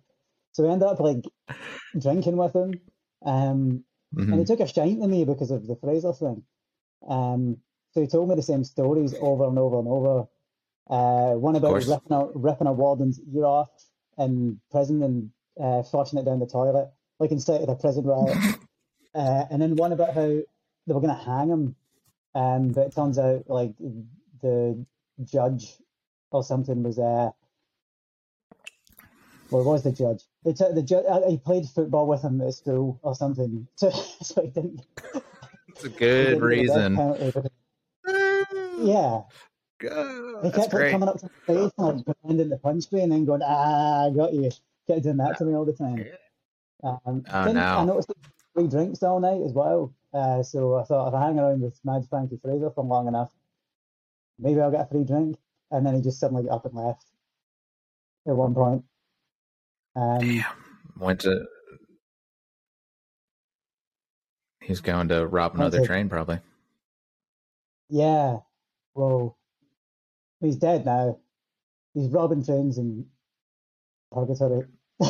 [0.54, 1.24] So we ended up like
[2.00, 2.82] drinking with him,
[3.26, 3.84] um,
[4.30, 4.48] and he Mhm.
[4.48, 6.44] took a shine to me because of the Fraser thing.
[7.08, 7.58] Um,
[7.92, 10.28] so he told me the same stories over and over and over.
[10.90, 13.70] Uh, one about ripping a, ripping a warden's ear off
[14.18, 18.40] in prison and uh, flushing it down the toilet, like inside of a prison riot.
[19.16, 21.76] uh, and then one about how they were going to hang him,
[22.36, 23.74] um, but it turns out like
[24.42, 24.86] the
[25.24, 25.78] judge
[26.32, 27.32] or something was uh,
[29.52, 30.24] well, it was the judge.
[30.46, 31.06] They took the judge.
[31.28, 33.90] He played football with him at school or something, so,
[34.22, 34.86] so he didn't.
[35.68, 37.50] It's a good didn't get the death
[38.08, 38.88] reason.
[38.88, 39.22] yeah,
[39.80, 43.02] God, he kept like, coming up to my face and like pretending to punch me
[43.02, 44.50] and then going, ah, I got you.
[44.88, 46.06] Kept doing that to me all the time.
[46.84, 48.12] Um, Oh, then I noticed
[48.56, 49.94] free drinks all night as well.
[50.14, 53.32] Uh, so I thought if I hang around with Mad Frankie Fraser for long enough,
[54.40, 55.38] maybe I'll get a free drink.
[55.70, 57.06] And then he just suddenly got up and left
[58.28, 58.84] at one point.
[59.96, 60.44] Um,
[60.98, 61.46] Went to.
[64.62, 66.40] He's going to rob another train, probably.
[67.90, 68.38] yeah,
[68.94, 69.38] well,
[70.40, 71.20] he's dead now.
[71.94, 73.06] He's robbing trains in
[74.12, 74.68] purgatory.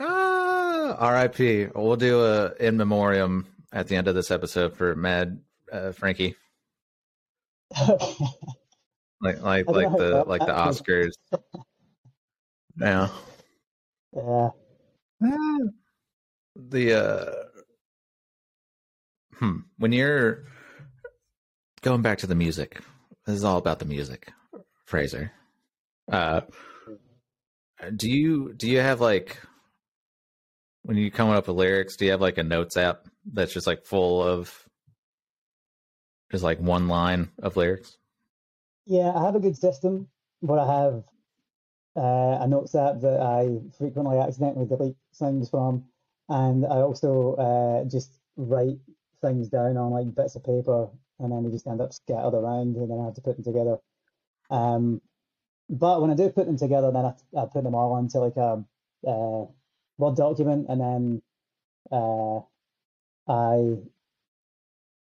[0.00, 1.68] Ah, R.I.P.
[1.74, 5.40] We'll do a in memoriam at the end of this episode for Mad
[5.72, 6.34] uh, Frankie,
[9.20, 11.12] like like like the like the that
[12.80, 13.10] Oscars.
[14.16, 14.50] Yeah.
[15.20, 15.58] yeah.
[16.56, 17.32] the uh
[19.38, 20.44] hmm when you're
[21.82, 22.80] going back to the music
[23.26, 24.30] this is all about the music
[24.84, 25.32] fraser
[26.12, 26.42] uh
[27.96, 29.38] do you do you have like
[30.82, 33.66] when you coming up with lyrics do you have like a notes app that's just
[33.66, 34.52] like full of
[36.30, 37.96] just like one line of lyrics
[38.86, 40.08] Yeah, I have a good system,
[40.42, 41.04] but I have
[41.96, 45.84] uh, a notes app that I frequently accidentally delete things from,
[46.28, 48.78] and I also uh, just write
[49.22, 52.76] things down on like bits of paper, and then they just end up scattered around,
[52.76, 53.78] and then I have to put them together.
[54.50, 55.00] Um,
[55.70, 58.36] but when I do put them together, then I, I put them all into like
[58.36, 58.64] a
[59.06, 59.46] uh,
[59.96, 61.22] Word document, and then
[61.92, 62.38] uh,
[63.28, 63.78] I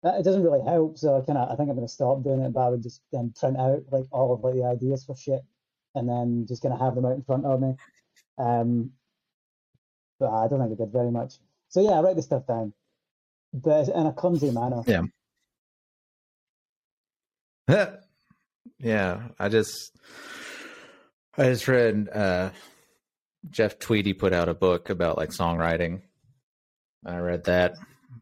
[0.03, 0.97] it doesn't really help.
[0.97, 2.83] So I kind of I think I'm going to stop doing it, but I would
[2.83, 5.41] just then print out like all of like the ideas for shit,
[5.95, 7.75] and then just going to have them out in front of me.
[8.37, 8.91] Um,
[10.19, 11.35] but I don't think I did very much.
[11.69, 12.73] So yeah, I write the stuff down,
[13.53, 14.83] but in a clumsy manner.
[14.87, 15.03] Yeah.
[18.79, 19.91] yeah, I just
[21.37, 22.49] I just read uh
[23.49, 26.01] Jeff Tweedy put out a book about like songwriting.
[27.05, 27.75] I read that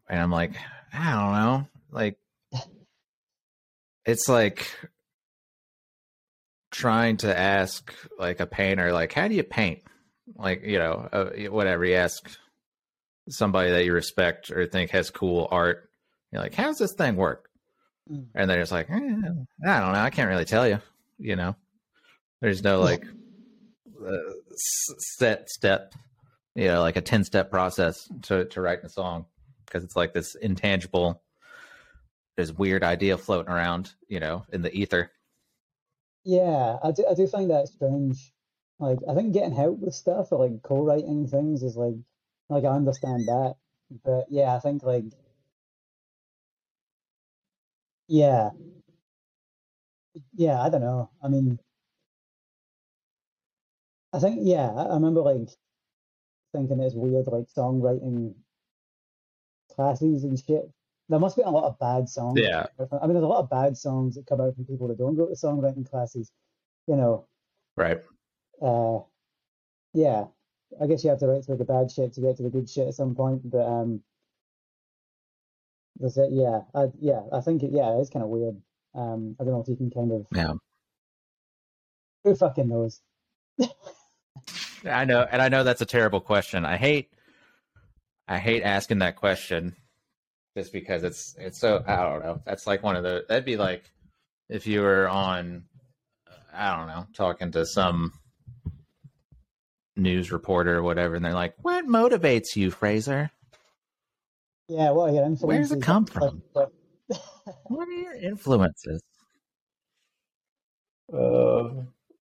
[0.08, 0.52] and I'm like,
[0.92, 1.68] I don't know.
[1.90, 2.18] Like
[4.06, 4.70] it's like
[6.70, 9.82] trying to ask like a painter like how do you paint?
[10.36, 12.30] Like, you know, uh, whatever you ask
[13.28, 15.90] somebody that you respect or think has cool art.
[16.32, 17.50] You're like, how does this thing work?
[18.10, 18.26] Mm.
[18.34, 20.80] and they're just like, eh, I don't know, I can't really tell you.
[21.18, 21.54] You know,
[22.40, 23.04] there's no like
[24.04, 24.16] uh,
[25.16, 25.94] set step,
[26.54, 29.26] you know, like a ten step process to to writing a song
[29.66, 31.22] because it's like this intangible,
[32.36, 35.10] this weird idea floating around, you know, in the ether.
[36.24, 38.32] Yeah, I do, I do find that strange.
[38.78, 41.96] Like, I think getting help with stuff or like co-writing things is like,
[42.48, 43.56] like I understand that,
[44.04, 45.04] but yeah, I think like,
[48.08, 48.50] yeah,
[50.34, 51.10] yeah, I don't know.
[51.22, 51.58] I mean,
[54.12, 55.48] I think yeah, I I remember like
[56.52, 58.34] thinking it's weird like songwriting
[59.74, 60.70] classes and shit.
[61.10, 62.38] There must be a lot of bad songs.
[62.40, 62.66] Yeah.
[62.76, 64.64] come out from- I mean, there's a lot of bad songs that come out from
[64.64, 66.30] people that don't go to songwriting classes.
[66.86, 67.26] You know,
[67.76, 68.00] Right.
[68.62, 69.00] uh,
[69.92, 70.26] yeah,
[70.80, 72.70] I guess you have to write through the bad shit to get to the good
[72.70, 73.42] shit at some point.
[73.50, 74.02] But um,
[75.98, 76.30] that's it.
[76.32, 78.56] Yeah, I, yeah, I think it, yeah, it's kind of weird.
[78.94, 80.54] Um, I don't know if you can kind of Yeah.
[82.24, 83.00] who fucking knows.
[84.84, 86.64] I know, and I know that's a terrible question.
[86.64, 87.10] I hate,
[88.28, 89.76] I hate asking that question,
[90.56, 92.40] just because it's it's so I don't know.
[92.44, 93.90] That's like one of the that'd be like
[94.48, 95.64] if you were on,
[96.52, 98.12] I don't know, talking to some
[99.96, 103.30] news reporter or whatever, and they're like, "What motivates you, Fraser?
[104.68, 105.70] Yeah, what are your influences?
[105.70, 106.42] Where's it come Like, from?
[106.54, 106.68] like-
[107.64, 109.02] What are your influences?"
[111.12, 111.82] Uh, uh,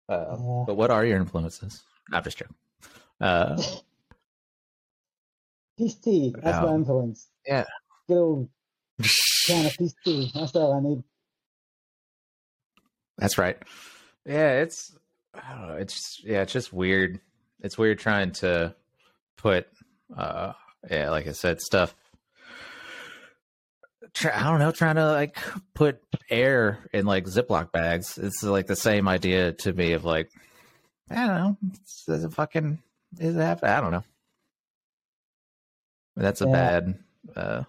[0.09, 0.63] Yeah.
[0.67, 1.83] but what are your influences?
[2.11, 2.55] I'm just joking.
[3.19, 3.61] Uh,
[5.77, 6.33] Peace tea.
[6.37, 7.29] That's my Um, influence.
[7.45, 7.65] yeah.
[8.07, 8.49] Good old
[9.45, 10.31] can of peace tea.
[10.33, 11.03] That's all I need.
[13.17, 13.57] That's right.
[14.25, 14.95] Yeah, it's
[15.33, 17.19] I don't know, it's yeah, it's just weird.
[17.61, 18.75] It's weird trying to
[19.37, 19.67] put
[20.15, 20.53] uh
[20.89, 21.95] yeah, like I said, stuff
[24.13, 25.37] try, I don't know, trying to like
[25.73, 28.17] put air in like Ziploc bags.
[28.17, 30.29] It's like the same idea to me of like
[31.09, 31.57] I don't know.
[31.73, 32.79] It's, it's a fucking
[33.19, 34.03] is that I don't know.
[36.15, 36.51] That's a Yeah.
[36.51, 36.99] bad
[37.35, 37.63] uh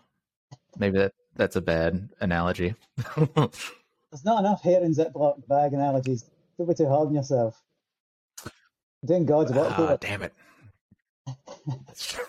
[0.78, 2.74] maybe that that's a bad analogy.
[3.26, 6.24] There's not enough hair in Ziploc bag analogies.
[6.58, 7.60] Don't be too hard on yourself.
[9.02, 9.98] You're doing God's work Ah, here.
[10.00, 10.34] damn it.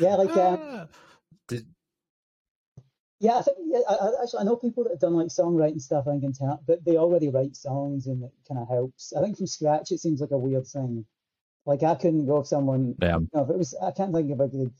[0.00, 0.86] Yeah, like um, Ah.
[1.48, 1.66] Did,
[3.20, 5.80] yeah, I think yeah, I, I, actually I know people that have done like songwriting
[5.80, 6.06] stuff.
[6.06, 9.12] I think in town, but they already write songs and it kind of helps.
[9.12, 11.04] I think from scratch it seems like a weird thing.
[11.66, 13.18] Like I couldn't go if someone yeah.
[13.34, 14.72] No, if it was, I can't think of a good,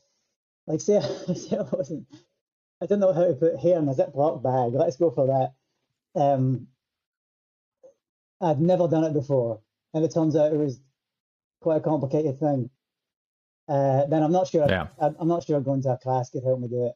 [0.67, 1.01] like, say,
[1.35, 2.07] say I wasn't,
[2.83, 4.73] I don't know how to put hair in a Ziploc bag.
[4.75, 6.21] Let's go for that.
[6.21, 6.67] Um,
[8.41, 9.61] I've never done it before,
[9.95, 10.81] and it turns out it was
[11.61, 12.71] quite a complicated thing.
[13.69, 14.67] Uh, then I'm not sure.
[14.69, 14.89] Yeah.
[15.01, 16.95] I, I'm not sure going to a class could help me do it.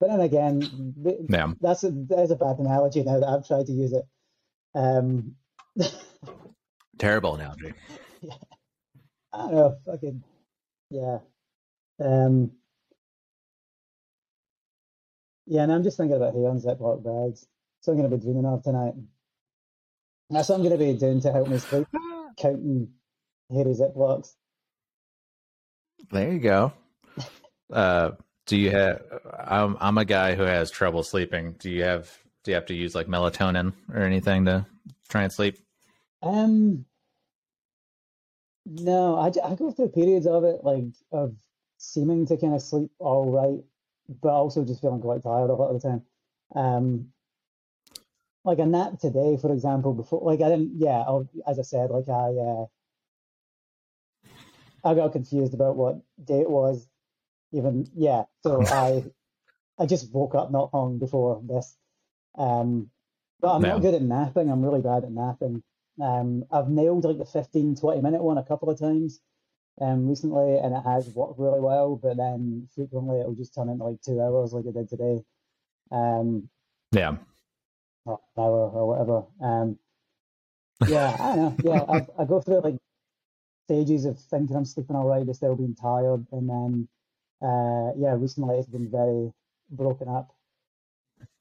[0.00, 0.94] But then again,
[1.28, 1.52] Yeah.
[1.60, 4.04] that's a, that's a bad analogy now that I've tried to use it.
[4.74, 5.36] Um,
[6.98, 7.72] Terrible analogy.
[8.22, 8.34] Yeah.
[9.32, 9.76] I don't know.
[9.86, 10.22] Fucking
[10.90, 11.18] yeah.
[12.00, 12.50] Um.
[15.50, 17.44] Yeah, and I'm just thinking about hair on Ziploc bags.
[17.80, 18.94] So I'm going to be dreaming of tonight.
[20.30, 21.88] That's what I'm going to be doing to help me sleep,
[22.38, 22.92] counting
[23.52, 24.36] hairy Ziplocs.
[26.12, 26.72] There you go.
[27.68, 28.12] Uh,
[28.46, 29.02] do you have?
[29.38, 31.56] I'm I'm a guy who has trouble sleeping.
[31.58, 32.16] Do you have?
[32.44, 34.66] Do you have to use like melatonin or anything to
[35.08, 35.58] try and sleep?
[36.22, 36.84] Um.
[38.66, 41.34] No, I, I go through periods of it, like of
[41.78, 43.64] seeming to kind of sleep all right,
[44.22, 46.02] but also just feeling quite tired a lot of the time.
[46.54, 47.12] Um,
[48.44, 51.90] like a nap today, for example, before, like I didn't, yeah, i as I said,
[51.90, 52.66] like I, uh,
[54.84, 56.88] I got confused about what day it was.
[57.52, 59.04] Even, yeah, so I,
[59.82, 61.76] I just woke up not long before this.
[62.36, 62.90] Um,
[63.40, 63.68] but I'm Yeah.
[63.68, 64.50] not good at napping.
[64.50, 65.62] I'm really bad at napping.
[66.00, 69.20] Um, I've nailed like the 15, 20 minute one a couple of times
[69.80, 71.96] um, recently, and it has worked really well.
[71.96, 75.24] But then frequently it'll just turn into like two hours, like it did today,
[75.90, 76.48] um,
[76.92, 77.16] Yeah.
[78.04, 79.24] or hour or whatever.
[79.42, 79.78] Um,
[80.86, 81.58] yeah, I don't know.
[81.62, 81.80] Yeah,
[82.18, 82.76] I, I go through like
[83.66, 86.88] stages of thinking I'm sleeping all right, but still being tired, and then
[87.42, 89.32] uh, yeah, recently it's been very
[89.70, 90.34] broken up.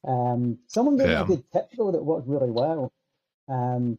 [0.08, 1.16] Um, someone gave Yeah.
[1.20, 2.92] me a good tip though that worked really well.
[3.48, 3.98] Um,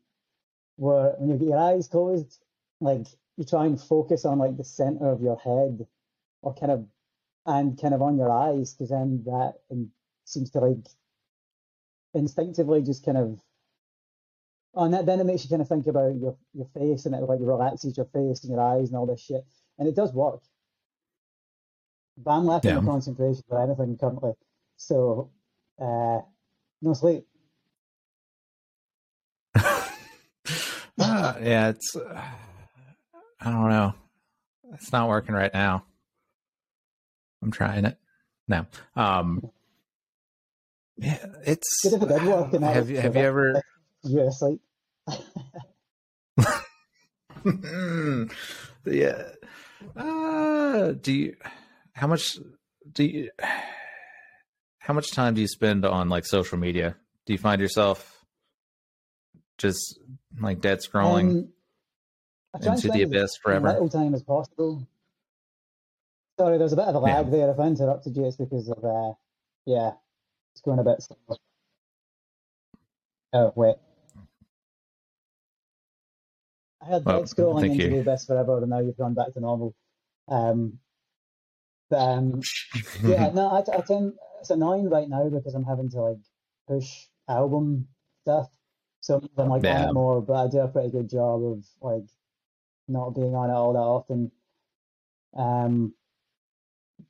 [0.76, 2.38] where when you get your eyes closed,
[2.80, 3.06] like
[3.40, 5.86] you try and focus on like the center of your head,
[6.42, 6.86] or kind of,
[7.46, 9.54] and kind of on your eyes, because then that
[10.24, 10.86] seems to like
[12.12, 13.40] instinctively just kind of,
[14.74, 17.14] oh, and that, then it makes you kind of think about your your face, and
[17.14, 19.44] it like relaxes your face and your eyes and all this shit,
[19.78, 20.42] and it does work.
[22.18, 22.84] But I'm lacking in Yeah.
[22.84, 24.32] concentration for anything currently,
[24.76, 25.30] so
[25.80, 26.20] uh,
[26.82, 27.26] no sleep.
[31.02, 31.96] Ah, yeah, it's.
[31.96, 32.20] Uh,
[33.40, 33.94] I don't know.
[34.74, 35.84] It's not working right now.
[37.42, 37.98] I'm trying it.
[38.46, 38.66] No.
[38.94, 39.50] Um.
[40.96, 41.84] Yeah, it's.
[41.84, 43.62] It did work, and that Have you Have you ever?
[44.02, 44.60] you're asleep.
[48.84, 49.22] yeah.
[49.96, 51.36] Uh, do you?
[51.92, 52.38] How much
[52.92, 53.30] do you?
[54.78, 56.96] How much time do you spend on like social media?
[57.26, 58.24] Do you find yourself
[59.58, 59.98] just
[60.40, 61.48] like dead scrolling Um,
[62.54, 63.72] and into the spend abyss forever?
[63.72, 64.86] little time as possible.
[66.38, 67.30] Sorry, there's a bit of a lag Yeah.
[67.30, 67.50] there.
[67.50, 69.12] If I interrupted you, it's because of uh,
[69.66, 69.92] yeah,
[70.54, 71.36] it's going a bit slow.
[73.32, 73.76] Oh wait,
[76.82, 77.90] I had dead scrolling into you.
[77.90, 79.74] the abyss forever, and now you've gone back to normal.
[80.28, 80.78] Um,
[81.90, 82.40] but um,
[83.04, 86.18] yeah, no, I, I tend it's annoying right now because I'm having to like
[86.66, 87.88] push album
[88.22, 88.48] stuff,
[89.00, 89.90] so I'm like Yeah.
[89.92, 90.22] more.
[90.22, 92.08] But I do a pretty good job of like
[92.90, 94.30] not being on it all that often.
[95.36, 95.94] Um,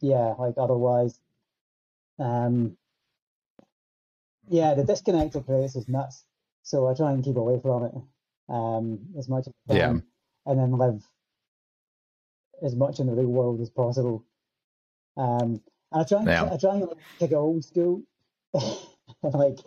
[0.01, 1.19] yeah, like otherwise,
[2.19, 2.77] um,
[4.49, 6.25] yeah, the disconnect it creates is nuts.
[6.63, 7.95] So I try and keep away from it
[8.49, 9.87] um, as much as I Yeah.
[9.87, 10.03] can,
[10.47, 11.03] and then live
[12.63, 14.25] as much in the real world as possible.
[15.17, 15.63] Um,
[15.93, 16.51] and I try and Yeah.
[16.53, 18.03] I try and like, take it old school,
[19.23, 19.59] like,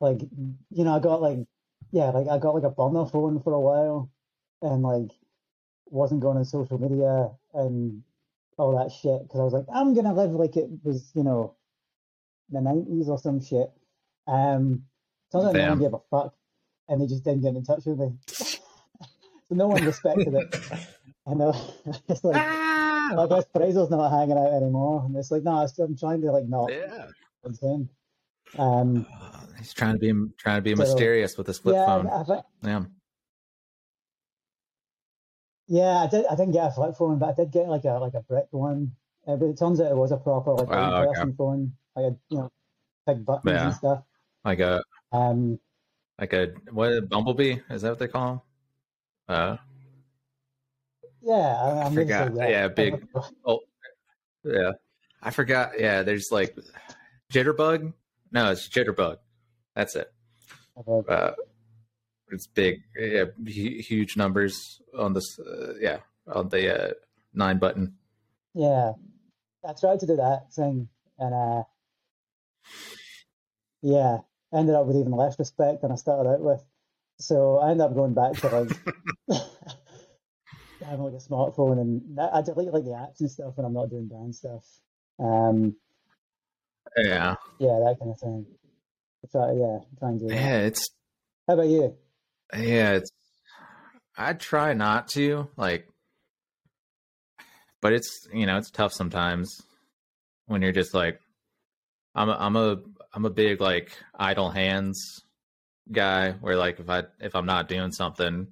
[0.00, 0.20] like
[0.70, 1.38] you know, I got like,
[1.92, 4.10] yeah, like I got like a burner phone for a while,
[4.62, 5.10] and like
[5.86, 8.02] wasn't going on social media, and
[8.58, 11.54] all that shit because I was like, I'm gonna live like it was, you know,
[12.50, 13.70] the nineties or some shit.
[14.26, 14.84] Um,
[15.34, 15.78] no one Damn.
[15.78, 16.34] gave a fuck,
[16.88, 18.12] and they just didn't get in touch with me.
[18.28, 18.58] so
[19.50, 20.56] no one respected it.
[21.28, 21.52] And uh,
[22.08, 23.24] it's like, Ah!
[23.24, 26.46] I guess Fraser's not hanging out anymore, and it's like, no, I'm trying to like
[26.46, 27.08] not Yeah.
[28.56, 29.06] Um,
[29.58, 32.06] He's trying to be trying to be So- mysterious with his flip yeah, phone.
[32.06, 32.84] I, thi- Yeah.
[35.66, 36.26] Yeah, I did.
[36.26, 38.46] I didn't get a flip phone, but I did get like a like a brick
[38.50, 38.92] one.
[39.26, 41.12] Uh, but it turns out it was a proper like old okay.
[41.12, 42.52] person phone, like a you know
[43.06, 43.66] big buttons Yeah.
[43.66, 44.02] and stuff.
[44.44, 45.58] Like a Um,
[46.18, 47.58] like a what bumblebee?
[47.70, 48.40] Is that what they call him?
[49.28, 49.56] Uh
[51.22, 52.36] yeah, I, I'm gonna forgot.
[52.36, 53.06] say Yeah, big-
[53.44, 53.60] oh
[54.44, 54.72] yeah.
[55.22, 55.72] I forgot.
[55.80, 56.56] Yeah, there's like
[57.32, 57.92] jitterbug.
[58.30, 59.16] No, it's jitterbug.
[59.74, 60.12] That's it.
[61.08, 61.32] Uh,
[62.30, 62.82] it's big.
[62.98, 65.38] Yeah, huge numbers on this.
[65.38, 66.92] Uh, yeah, on the uh,
[67.34, 67.94] nine button.
[68.54, 68.92] Yeah,
[69.66, 71.62] I tried to do that thing, and uh,
[73.82, 74.18] yeah,
[74.52, 76.64] ended up with even less respect than I started out with.
[77.18, 78.70] So I ended up going back to like
[80.84, 83.90] having like a smartphone, and I delete like the apps and stuff when I'm not
[83.90, 84.64] doing band stuff.
[85.18, 85.76] Um,
[86.96, 88.46] Yeah, yeah, that kind of thing.
[89.32, 90.34] Try, yeah, try and do that.
[90.34, 90.58] yeah.
[90.60, 90.88] It's
[91.48, 91.96] How about you?
[92.54, 93.10] Yeah, it's
[94.16, 95.88] I try not to like
[97.80, 99.60] but it's you know, it's tough sometimes
[100.46, 101.20] when you're just like
[102.14, 102.78] I'm a, I'm a
[103.12, 105.22] I'm a big like idle hands
[105.90, 108.48] guy where like if I if I'm not doing something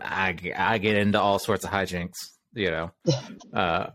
[0.00, 2.14] I I get into all sorts of hijinks,
[2.52, 2.90] you know.
[3.52, 3.90] uh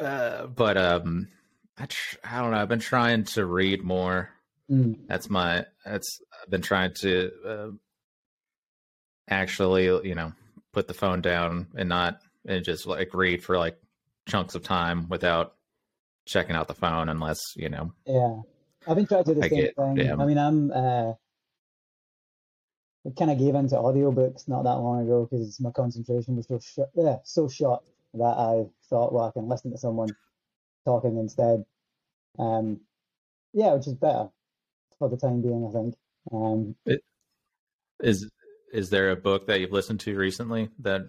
[0.00, 1.28] uh but um
[1.78, 4.30] I tr- I don't know, I've been trying to read more
[4.70, 7.68] Mm, that's my that's i've been trying to uh,
[9.28, 10.32] actually you know
[10.72, 13.78] put the phone down and not and just like read for like
[14.28, 15.54] chunks of time without
[16.26, 18.40] checking out the phone unless you know yeah,
[18.86, 19.96] I've been trying to do the I same get- thing.
[19.96, 20.16] yeah.
[20.18, 21.12] I mean, I'm uh,
[23.06, 26.58] I kind of gave into audiobooks not that long ago because my concentration was so
[26.58, 27.82] short, yeah, so short
[28.14, 30.08] that I thought, well, I can listen to someone
[30.84, 31.64] talking instead.
[32.38, 32.80] Um,
[33.54, 34.28] yeah, which is better
[34.98, 35.94] for the time being, I think.
[36.32, 36.74] Um,
[38.00, 38.30] is
[38.72, 41.08] is there a book that you've listened to recently that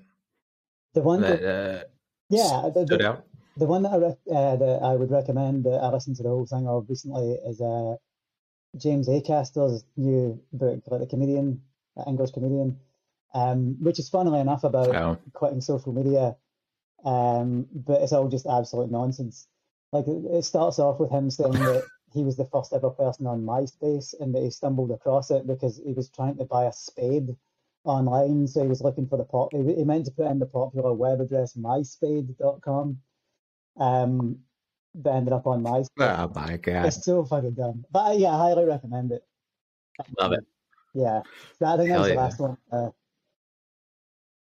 [0.94, 1.84] the one that that, uh,
[2.30, 3.26] yeah, the, stood the, out
[3.58, 6.46] the one that I uh, that I would recommend that I listened to the whole
[6.46, 7.96] thing of recently is uh,
[8.78, 11.62] James Acaster's new book, about the comedian,
[11.98, 12.80] uh, English comedian,
[13.34, 16.36] um, which is funnily enough about oh quitting social media,
[17.04, 19.48] um, but it's all just absolute nonsense.
[19.92, 21.84] Like it, it starts off with him saying that
[22.14, 25.78] he was the first ever person on MySpace and that he stumbled across it because
[25.84, 27.36] he was trying to buy a spade
[27.84, 29.54] online, so he was looking for the pop.
[29.54, 33.00] He, he meant to put in the popular web address myspade.com,
[33.78, 34.40] um,
[34.96, 35.88] but ended up on MySpace.
[36.00, 39.24] oh my god It's so fucking dumb, but uh, yeah, I highly recommend it.
[40.20, 40.46] love it
[40.94, 41.22] Yeah,
[41.60, 42.22] so I think that Hell was the yeah.
[42.22, 42.58] last one.
[42.72, 42.90] Uh,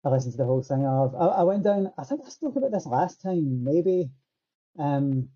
[0.06, 1.16] I listened to the whole thing of.
[1.16, 1.92] I, I went down.
[1.98, 4.10] I think I spoke about this last time, maybe,
[4.78, 5.30] um,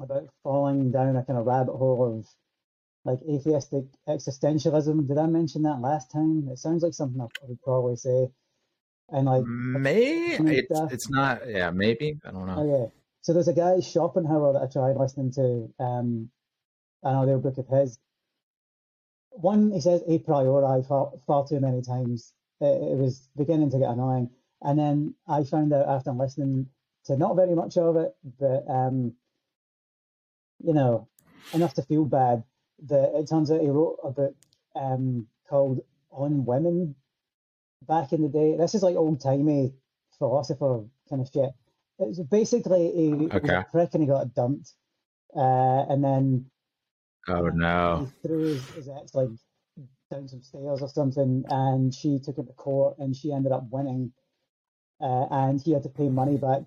[0.00, 2.26] about falling down a kind of rabbit hole of
[3.04, 5.08] like atheistic existentialism.
[5.08, 6.48] Did I mention that last time?
[6.50, 8.28] It sounds like something I would probably say.
[9.10, 12.92] And like, may Some it's, it's not yeah maybe i don't know okay,
[13.22, 15.72] so there's a guy Schopenhauer that I tried listening to.
[15.82, 16.30] Um,
[17.02, 17.98] an audiobook of his.
[19.30, 22.32] One, he says a priori far, far too many times.
[22.60, 24.30] It, it was beginning to get annoying.
[24.62, 26.66] And then I found out after listening
[27.04, 29.14] to not very much of it, but um,
[30.62, 31.08] you know,
[31.52, 32.44] enough to feel bad.
[32.84, 34.34] That it turns out he wrote a book
[34.76, 35.80] um called
[36.10, 36.94] On Women
[37.86, 38.56] back in the day.
[38.56, 39.74] This is like old timey
[40.18, 41.50] philosopher kind of shit.
[41.98, 43.54] It's basically he was Okay.
[43.54, 44.72] a prick and he got dumped,
[45.36, 46.50] uh, and then
[47.28, 49.30] oh no he threw his, his ex like
[50.10, 53.64] down some stairs or something, and she took him to court, and she ended up
[53.70, 54.12] winning,
[55.00, 56.62] uh, and he had to pay money back.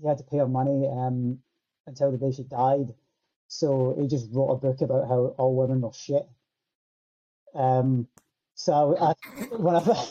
[0.00, 1.40] He had to pay her money um,
[1.86, 2.94] until the day she died.
[3.48, 6.26] So he just wrote a book about how all women were shit.
[7.54, 8.08] Um,
[8.54, 9.14] so I,
[9.56, 10.08] when I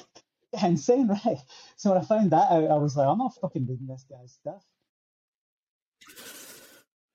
[0.66, 1.38] insane, right?
[1.78, 4.34] So when I found that out, I was like, I'm not fucking reading this guy's
[4.34, 4.64] stuff.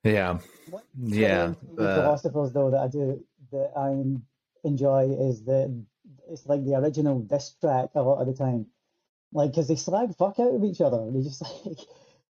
[0.04, 5.84] yeah What yeah the uh, philosophers though that I do that I enjoy is that
[6.30, 8.66] it's like the original diss track a lot of the time,
[9.32, 11.10] like because they slag fuck out of each other.
[11.12, 11.78] They just like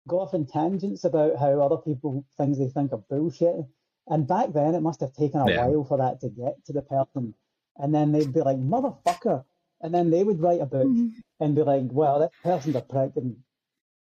[0.09, 3.57] go off in tangents about how other people things they think are bullshit.
[4.09, 5.67] And back then, it must have taken a Yeah.
[5.67, 7.35] while for that to get to the person,
[7.77, 9.45] and then they'd be like motherfucker,
[9.81, 10.89] and then they would write a book
[11.41, 13.37] and be like, well, that person's a prick, and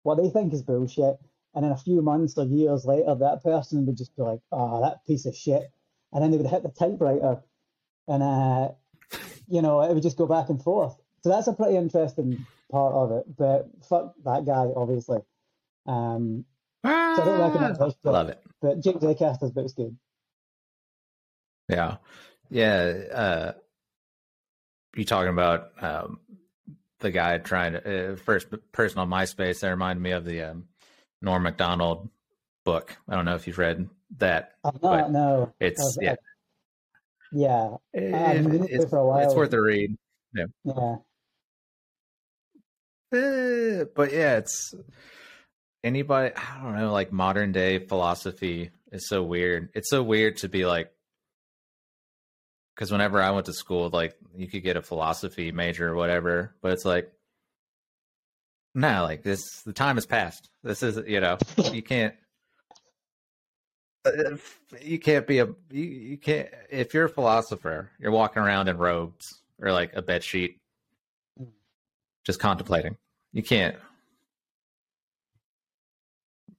[0.03, 1.18] what they think is bullshit,
[1.53, 4.82] and then a few months or years later, that person would just be like, "Oh,
[4.82, 5.72] that piece of shit,"
[6.14, 7.41] and then they would hit the typewriter,
[8.08, 8.72] and uh,
[9.47, 10.95] you know, it would just go back and forth.
[11.22, 13.36] So that's a pretty interesting part of it.
[13.36, 15.22] But fuck that guy, obviously.
[15.88, 16.45] Um,
[16.86, 18.41] so I don't recommend his book, love it.
[18.61, 19.97] but James Acaster's book's good.
[21.69, 21.97] Yeah,
[22.49, 22.93] yeah.
[23.11, 23.51] Uh,
[24.95, 26.19] you talking about um,
[26.99, 29.59] the guy trying to uh, first person on MySpace?
[29.61, 30.65] That reminded me of the um,
[31.21, 32.09] Norm Macdonald
[32.63, 32.95] book.
[33.09, 34.53] I don't know if you've read that.
[34.63, 35.53] I've But not, no.
[35.59, 36.21] It's I've- yeah, I've-
[37.31, 39.25] yeah, I've been meaning to it's, for a while.
[39.25, 39.97] it's worth a read.
[40.33, 40.95] yeah.
[43.13, 44.73] Eh, but yeah, it's
[45.86, 46.36] anybody.
[46.36, 46.91] I don't know.
[46.91, 49.69] Like modern day philosophy is so weird.
[49.73, 50.91] It's so weird to be like,
[52.75, 56.55] because whenever I went to school, like you could get a philosophy major or whatever,
[56.61, 57.11] but it's like,
[58.73, 59.61] no, like this.
[59.65, 60.49] The time has passed.
[60.63, 61.38] This is you know
[61.71, 62.13] you can't.
[64.05, 64.36] uh,
[64.81, 68.77] You can't be a you, you can't if you're a philosopher, you're walking around in
[68.77, 70.57] robes or like a bed sheet,
[72.25, 72.97] just contemplating.
[73.31, 73.77] You can't.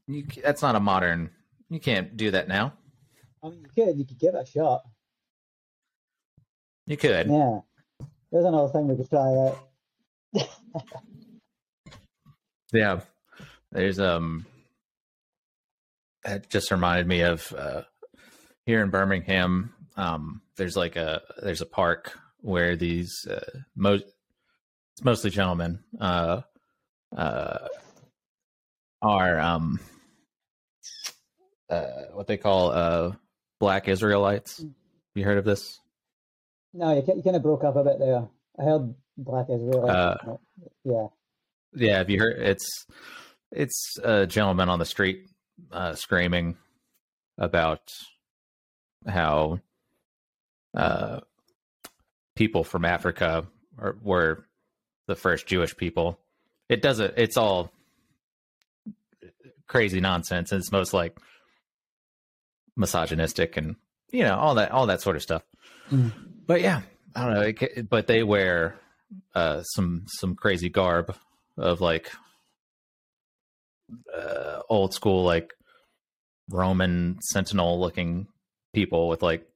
[0.09, 1.31] You that's not a modern.
[1.69, 2.75] You can't do that now.
[3.43, 4.83] I mean, you could, you could give it a shot.
[6.87, 7.29] You could.
[7.29, 7.61] Yeah.
[8.31, 9.59] There's another thing we could try out.
[12.73, 13.01] Yeah.
[13.73, 14.47] There's um
[16.25, 17.83] that just reminded me of uh
[18.65, 24.05] here in Birmingham, um there's like a there's a park where these uh most
[24.95, 26.43] it's mostly gentlemen uh
[27.17, 27.69] uh
[29.03, 29.79] are um
[31.71, 33.13] uh what they call uh
[33.59, 34.65] black Israelites.
[35.15, 35.79] You heard of this?
[36.75, 38.29] No, you, you kind of broke up a bit there.
[38.59, 40.25] I heard Black Israelites.
[40.25, 40.37] Uh,
[40.85, 41.07] yeah.
[41.75, 42.39] Yeah, have you heard?
[42.39, 42.87] It's
[43.51, 45.29] it's a gentleman on the street
[45.73, 46.57] uh, screaming
[47.39, 47.81] about
[49.07, 49.61] how
[50.77, 51.21] uh,
[52.35, 53.47] people from Africa
[53.79, 54.45] are, were
[55.07, 56.19] the first Jewish people.
[56.69, 57.15] It doesn't.
[57.17, 57.71] It's all
[59.67, 60.53] crazy nonsense.
[60.53, 61.17] It's most like
[62.77, 63.77] misogynistic and
[64.11, 65.43] you know all that all that sort of stuff.
[65.91, 66.13] Mm.
[66.47, 66.83] But yeah,
[67.15, 67.67] I don't know.
[67.67, 68.79] It, but they wear
[69.35, 71.15] uh, some some crazy garb
[71.57, 72.11] of like
[74.15, 75.55] uh, old school like
[76.51, 78.29] Roman sentinel looking
[78.73, 79.47] people with like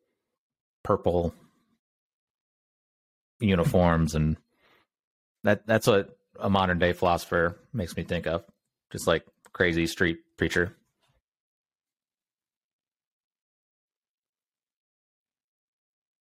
[0.82, 1.34] purple
[3.40, 4.36] uniforms and
[5.44, 8.44] that that's what a modern day philosopher makes me think of
[8.92, 10.76] just like crazy street preacher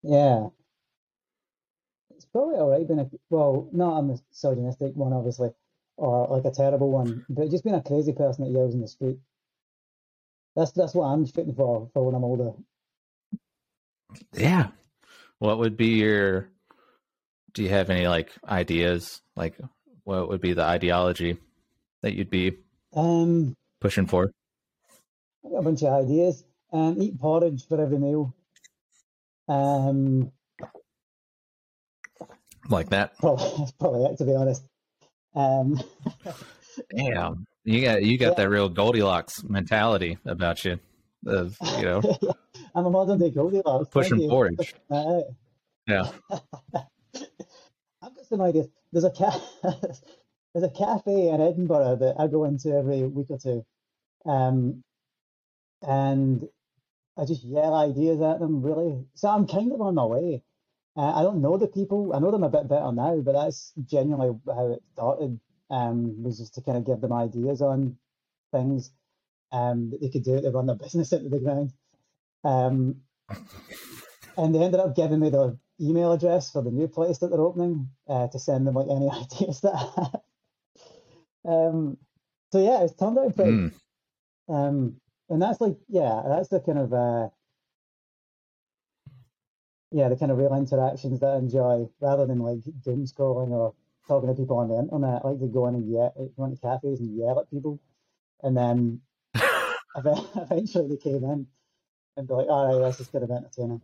[0.07, 0.49] Yeah.
[2.15, 5.51] It's probably all right being a, well, not a misogynistic one, obviously,
[5.97, 8.89] or like a terrible one, but just being a crazy person that yells in the
[8.89, 9.19] street.
[10.57, 12.53] That's that's what I'm shooting for for when I'm older.
[14.35, 14.69] yeah
[15.39, 16.49] what would be your
[17.53, 19.57] do you have any like ideas like
[20.05, 21.39] what would be the ideology
[22.03, 22.59] that you'd be
[22.95, 24.31] Um, pushing for
[25.57, 26.45] a bunch of ideas.
[26.73, 28.35] Um, eat porridge for every meal.
[29.49, 30.33] Um,
[32.69, 34.63] like that probably that's probably it to be honest.
[35.35, 35.81] Um,
[36.95, 38.35] Damn, you got you got Yeah.
[38.45, 40.79] that real Goldilocks mentality about you,
[41.27, 42.03] of you know
[42.75, 43.89] I'm a modern day Goldilocks.
[43.91, 44.75] pushing porridge.
[44.91, 45.21] Uh,
[45.87, 46.11] Yeah,
[48.03, 48.67] I've got some ideas.
[48.93, 49.41] There's a ca-
[50.53, 53.65] there's a cafe in Edinburgh that I go into every week or two,
[54.25, 54.83] um,
[55.87, 56.49] and
[57.19, 58.63] I just yell ideas at them.
[58.63, 60.43] Really, so I'm kind of on my way.
[60.97, 62.13] Uh, I don't know the people.
[62.15, 65.41] I know them a bit better now, but that's genuinely how it started.
[65.69, 67.99] Um, was just to kind of give them ideas on
[68.53, 68.93] things
[69.53, 71.73] um, that they could do to run their business into the ground.
[72.45, 73.03] Um,
[74.37, 77.41] and they ended up giving me the email address for the new place that they're
[77.41, 80.21] opening uh, to send them like any ideas that I have.
[81.45, 81.97] Um,
[82.53, 83.51] so yeah, it's turned out pretty.
[83.51, 83.73] Mm.
[84.49, 87.29] Um, and that's like, yeah, that's the kind of, uh,
[89.91, 93.75] yeah, the kind of real interactions that I enjoy rather than like doom scrolling or
[94.07, 95.23] talking to people on the internet.
[95.25, 97.81] I like to go in and yell, go into cafes and yell at people.
[98.43, 99.01] And then
[99.97, 101.47] eventually they came in
[102.17, 103.81] and be like, all right, this is kind of entertaining.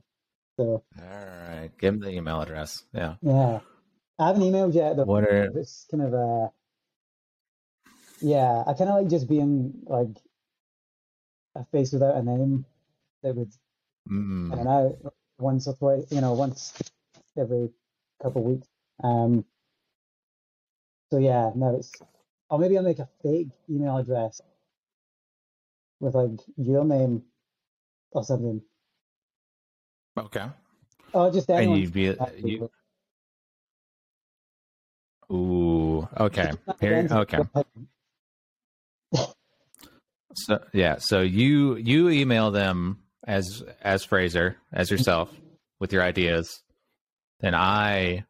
[0.57, 1.05] So all
[1.49, 1.71] right.
[1.79, 2.85] Give him the email address.
[2.93, 3.15] Yeah.
[3.23, 3.61] yeah,
[4.19, 4.97] I haven't emailed yet.
[4.97, 5.05] Though.
[5.05, 6.49] What are It's kind of uh
[8.21, 10.17] yeah, I kind of like just being like
[11.55, 12.65] a face without a name
[13.23, 13.53] that would
[14.11, 16.73] mm, I don't know once or twice, you know, once
[17.39, 17.71] every
[18.23, 18.69] couple of weeks.
[19.03, 19.45] Um.
[21.11, 21.93] So yeah, no, it's
[22.51, 24.41] or maybe I'll make a fake email address
[26.01, 27.23] with like your name
[28.13, 28.63] or something.
[30.19, 30.47] Okay.
[31.13, 31.75] Or just anyone.
[31.75, 32.17] And you'd be
[32.51, 32.71] you.
[35.33, 36.09] Ooh.
[36.19, 36.53] Okay.
[36.81, 37.07] Here.
[37.11, 37.39] Okay.
[40.35, 40.97] So yeah.
[40.99, 45.31] So you you email them as as Fraser as yourself
[45.81, 46.63] with your ideas,
[47.41, 48.25] then I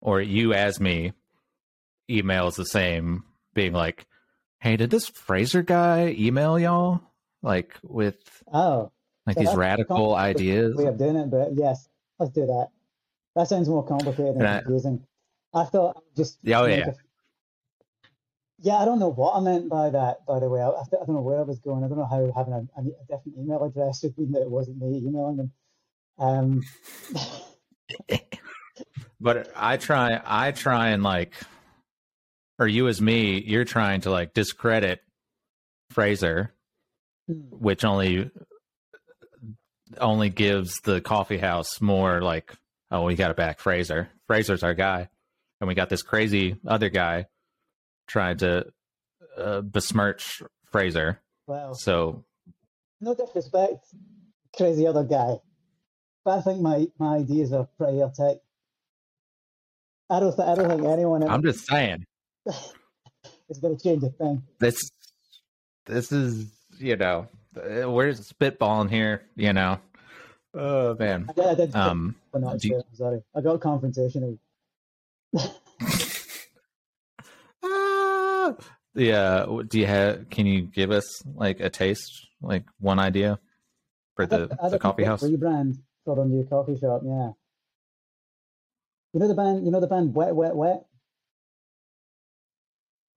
[0.00, 1.12] or you as me
[2.10, 3.24] emails the same,
[3.54, 4.06] being like,
[4.60, 7.00] "Hey, did this Fraser guy email y'all
[7.42, 8.16] like with
[8.52, 8.92] Oh,
[9.26, 12.68] like So these radical ideas?" We have doing it, but yes, let's do that.
[13.34, 15.04] That sounds more complicated and And I- confusing.
[15.54, 16.88] I thought I would just Yeah, oh, yeah.
[16.90, 16.94] a-
[18.60, 20.26] yeah, I don't know what I meant by that.
[20.26, 21.84] By the way, I, I don't know where I was going.
[21.84, 24.78] I don't know how having a, a, different email address would mean that it wasn't
[24.78, 25.52] me emailing them.
[26.18, 26.62] Um,
[29.20, 31.34] But I try, I try and like,
[32.58, 35.00] or you as me, you're trying to like discredit
[35.90, 36.54] Fraser,
[37.26, 38.30] which only
[39.98, 42.52] only gives the coffee house more like,
[42.90, 44.08] oh, we got to back Fraser.
[44.26, 45.08] Fraser's our guy,
[45.60, 47.26] and we got this crazy other guy
[48.08, 48.66] trying to
[49.36, 50.42] uh, besmirch
[50.72, 51.20] Fraser.
[51.46, 52.24] well, So
[53.00, 53.84] no disrespect,
[54.56, 55.36] crazy other guy,
[56.24, 58.38] but I think my my ideas are pretty airtight.
[60.10, 62.04] I don't, th- I don't think anyone I'm just saying
[62.46, 64.42] it's going to change a thing.
[64.58, 64.90] this.
[65.86, 69.22] This is you know uh, we're spitballing here.
[69.36, 69.78] You know,
[70.54, 71.26] oh man.
[71.28, 72.84] I did, I did Um, but not do you- sure.
[72.94, 74.38] Sorry, I got confrontational.
[77.62, 78.54] Ah!
[78.98, 79.46] Yeah.
[79.68, 80.28] Do you have?
[80.30, 83.38] Can you give us like a taste, like one idea
[84.16, 85.22] for the I the coffee house?
[85.22, 87.02] rebrand for the new coffee shop.
[87.04, 87.30] Yeah,
[89.12, 89.64] you know the band.
[89.64, 90.84] You know the band Wet Wet Wet.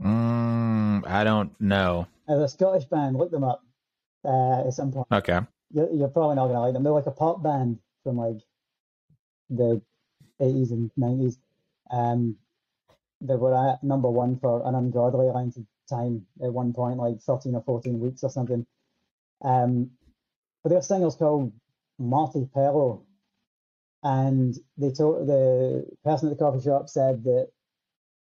[0.01, 2.07] Mm, I don't know.
[2.27, 3.63] As a Scottish band, look them up
[4.25, 5.07] uh, at some point.
[5.11, 5.39] Okay.
[5.73, 6.83] You're, you're probably not gonna like them.
[6.83, 8.37] They're like a pop band from like
[9.49, 9.81] the
[10.41, 11.37] 80s and 90s.
[11.91, 12.37] Um,
[13.19, 17.21] they were at number one for an ungodly length of time at one point, like
[17.21, 18.65] 13 or 14 weeks or something.
[19.43, 19.91] Um,
[20.63, 21.53] but their singer's called
[21.99, 23.03] Marti Pellow.
[24.03, 27.49] And they told the person at the coffee shop said that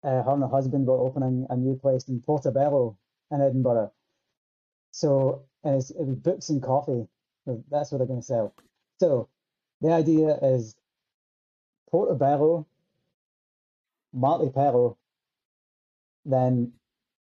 [0.03, 2.97] uh, her and her husband were opening a new place in Portobello
[3.31, 3.93] in Edinburgh.
[4.93, 7.07] So, and it's, it was books and coffee.
[7.71, 8.55] That's what they're going to sell.
[8.99, 9.29] So,
[9.83, 10.75] the idea is
[11.91, 12.67] Portobello,
[14.13, 14.97] Marti Pellow,
[16.25, 16.73] then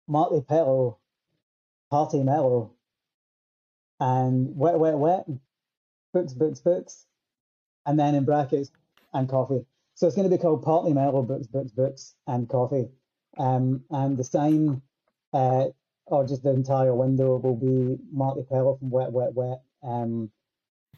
[0.06, 0.98] Marti Pellow,
[1.90, 2.72] Party Mellow,
[4.00, 5.26] and Wet Wet Wet,
[6.12, 7.06] books, books, books,
[7.86, 8.70] and then in brackets,
[9.12, 9.64] and coffee.
[9.94, 12.88] So it's going to be called Party Mellow, books, books, books, and coffee.
[13.38, 14.82] Um, and the sign,
[15.32, 15.66] uh,
[16.06, 20.30] or just the entire window, will be Marti Pellow from Wet Wet Wet, um,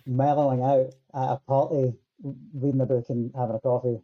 [0.07, 1.94] mellowing out at a party,
[2.54, 4.00] reading a book and having a coffee.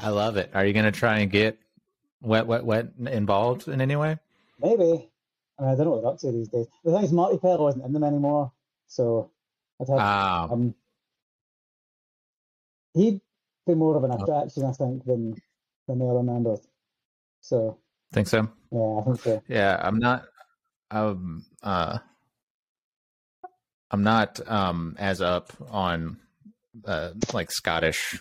[0.00, 0.50] I love it.
[0.54, 1.58] Are you gonna try and get
[2.20, 4.18] wet, wet, wet involved in any way?
[4.60, 5.08] Maybe.
[5.58, 6.66] I mean, I don't know what they're up to these days.
[6.84, 8.52] The thing is, Marti Pellow isn't in them anymore,
[8.86, 9.30] so
[9.80, 10.74] I'd have Ah, um,
[12.94, 13.20] he'd
[13.66, 15.34] be more of an attraction, I think, than
[15.86, 16.60] than the other members.
[17.40, 17.78] So
[18.12, 18.48] think so.
[18.70, 19.42] yeah, I think so.
[19.48, 20.26] Yeah, I'm not.
[20.90, 21.98] Um, uh,
[23.90, 26.18] I'm not um as up on
[26.84, 28.20] uh like Scottish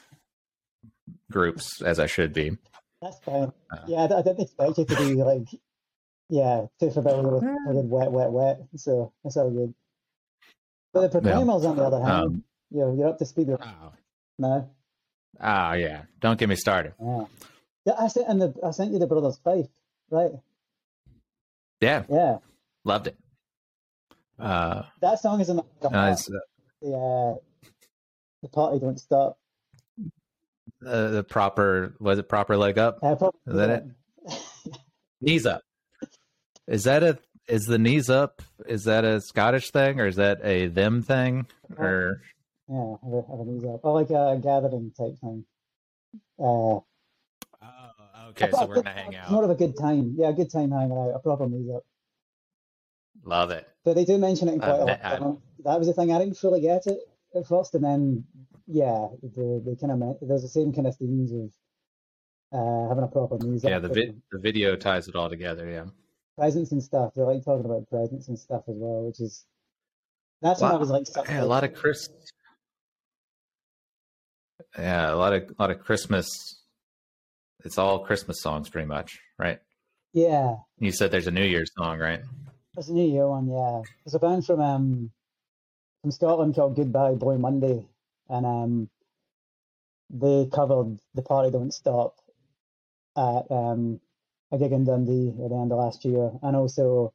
[1.32, 2.58] groups as I should be.
[3.02, 3.52] That's fine.
[3.72, 3.78] Uh.
[3.88, 5.48] Yeah, I, I didn't expect you to be like,
[6.30, 8.60] yeah, too familiar with fucking wet, wet, wet.
[8.76, 9.74] So that's all good.
[10.94, 13.94] But the Proclaimers, on the other hand, Um, you're you're up to speed with oh,
[14.40, 14.70] now.
[15.40, 16.94] oh yeah, don't get me started.
[17.02, 17.26] Yeah.
[17.86, 19.68] Yeah, I sent and the I sent you the Brothers Fife,
[20.10, 20.32] right?
[21.80, 22.40] Yeah, Yeah,
[22.84, 23.18] loved it.
[24.40, 26.30] Uh, that song is in the uh, it's,
[26.82, 27.36] the uh,
[28.42, 29.38] the party don't stop.
[30.86, 33.84] Uh, the proper was it proper leg up, Uh, probably Is that it?
[35.22, 35.62] knees up.
[36.68, 38.42] Is that a is the knees up?
[38.68, 41.48] Is that a Scottish thing or is that a them thing?
[41.78, 42.22] Or
[42.68, 43.80] Yeah, have a, have a knees up.
[43.84, 45.46] Or like a gathering type thing.
[46.40, 46.84] Uh, oh,
[48.30, 49.32] okay, so we're gonna hang out.
[49.32, 50.16] More of a good time.
[50.18, 51.14] Yeah, a good time hanging out.
[51.16, 51.84] A proper knees up.
[53.24, 53.68] Love it.
[53.84, 55.22] But they do mention it in Uh, quite a that- lot.
[55.22, 56.12] Um, That was the thing.
[56.14, 57.00] I didn't fully get it
[57.36, 58.26] at first, and then
[58.68, 61.52] yeah, the they kind of there's the same kind of themes of
[62.54, 63.70] uh, having a proper music.
[63.70, 65.70] Yeah, the vi- the video ties it all together.
[65.70, 65.86] Yeah.
[66.38, 67.14] presents and stuff.
[67.16, 69.46] They're like talking about presents and stuff as well, which is
[70.42, 72.08] that's when I was like, Yeah, a lot of Chris.
[74.78, 76.28] Yeah, a lot of a lot of Christmas
[77.66, 79.60] It's all Christmas songs, pretty much, right?
[80.14, 82.22] Yeah, You said there's a New Year's song, right?
[82.76, 83.82] There's a New Year one, yeah.
[84.06, 85.12] There's a band from um
[86.02, 87.86] from Scotland called Goodbye Boy Monday,
[88.30, 88.90] and um
[90.10, 92.16] they covered "The Party Don't Stop"
[93.18, 94.00] at um
[94.52, 97.14] a gig in Dundee at the end of last year, and also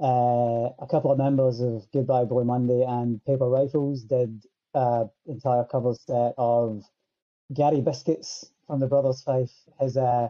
[0.00, 4.44] uh, a couple of members of Goodbye Boy Monday and Paper Rifles did
[4.74, 6.84] an entire cover set of
[7.52, 9.52] Gary Biscuits from the Brothers Fife.
[9.80, 10.28] His uh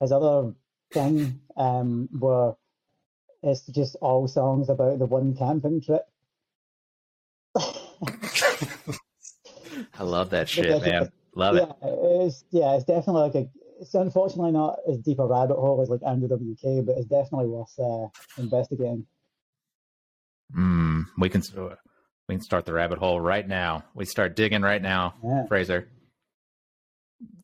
[0.00, 0.54] his other
[0.92, 2.56] thing um were
[3.42, 6.08] it's just all songs about the one camping trip.
[9.98, 11.10] I love that shit, man.
[11.34, 11.68] Love it.
[11.68, 11.88] yeah,
[12.22, 13.48] it's yeah, it's definitely like a.
[13.80, 17.46] It's unfortunately not as deep a rabbit hole as like Andrew WK, but it's definitely
[17.46, 18.06] worth uh,
[18.40, 19.06] investigating.
[20.56, 21.42] Mm, we can
[22.28, 23.84] we can start the rabbit hole right now.
[23.94, 25.88] We start digging right now, Yeah, Fraser.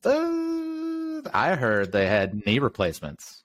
[0.01, 3.43] The, I heard they had knee replacements,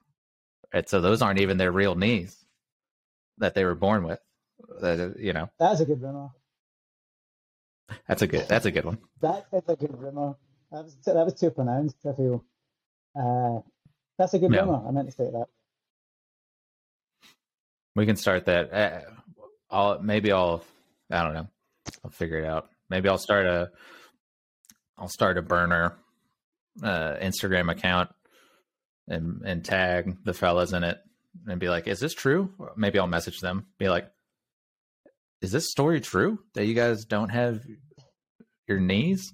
[0.73, 2.37] and so those aren't even their real knees
[3.39, 4.21] that they were born with.
[4.81, 6.31] That you know, that's a good rumor.
[8.09, 8.99] That's a good that's a good one.
[9.21, 10.35] That is a good rumor.
[10.73, 11.97] That was that was too pronounced.
[12.07, 12.45] I feel.
[13.19, 13.61] Uh,
[14.19, 14.61] that's a good Yeah.
[14.61, 14.87] rumor.
[14.87, 15.47] I meant to say that.
[17.95, 18.73] We can start that.
[18.73, 19.01] Uh,
[19.71, 20.63] I'll maybe I'll
[21.11, 21.49] I don't know.
[22.05, 22.69] I'll figure it out.
[22.91, 23.71] Maybe I'll start a
[24.99, 25.95] I'll start a burner
[26.83, 28.11] uh, Instagram account
[29.09, 30.99] and and tag the fellas in it
[31.47, 34.11] and be like, "Is this true?" Or maybe I'll message them, be like,
[35.43, 37.61] "Is this story true that you guys don't have
[38.67, 39.33] your knees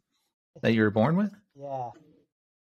[0.63, 1.91] that you were born with?" Yeah.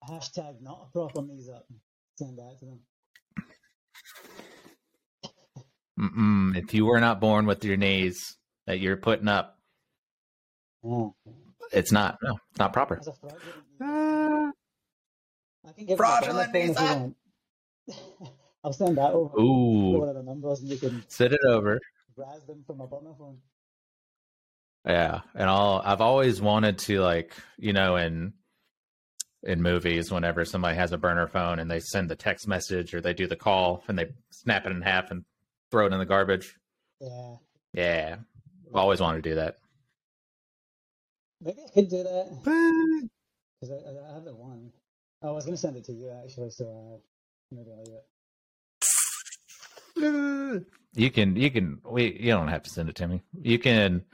[0.10, 1.66] Hashtag not a proper knees up.
[1.72, 1.76] Uh,
[2.18, 2.80] send that to them.
[6.00, 6.58] Mm-mm.
[6.58, 8.36] If you were not born with your knees
[8.68, 9.58] that you're putting up,
[10.84, 11.10] Yeah.
[11.72, 12.96] it's not no, it's not proper.
[12.96, 13.88] That's a fraudulent knee.
[13.88, 14.52] Ah.
[15.68, 17.16] I can give Fraudulent knees phone
[17.88, 18.34] if you want.
[18.64, 19.40] I'll send that over.
[19.40, 21.80] Ooh, One of the numbers, and you can send it over.
[22.16, 23.38] Them from a burner phone.
[24.86, 28.34] Yeah, and I'll I've always wanted to like you know in
[29.44, 33.02] in movies whenever somebody has a burner phone and they send the text message or
[33.02, 35.24] they do the call and they snap it in half and
[35.72, 36.56] throw it in the garbage.
[37.00, 37.36] Yeah.
[37.74, 38.16] Yeah,
[38.70, 39.58] I've always wanted to do that.
[41.42, 43.10] Maybe I could do that
[43.60, 44.72] because I, I have the one.
[45.22, 46.98] Oh, I was going to send it to you actually, so uh,
[47.52, 47.98] maybe I'll leave
[49.98, 50.66] it.
[50.96, 53.22] You can you can we you don't have to send it to me.
[53.42, 54.06] You can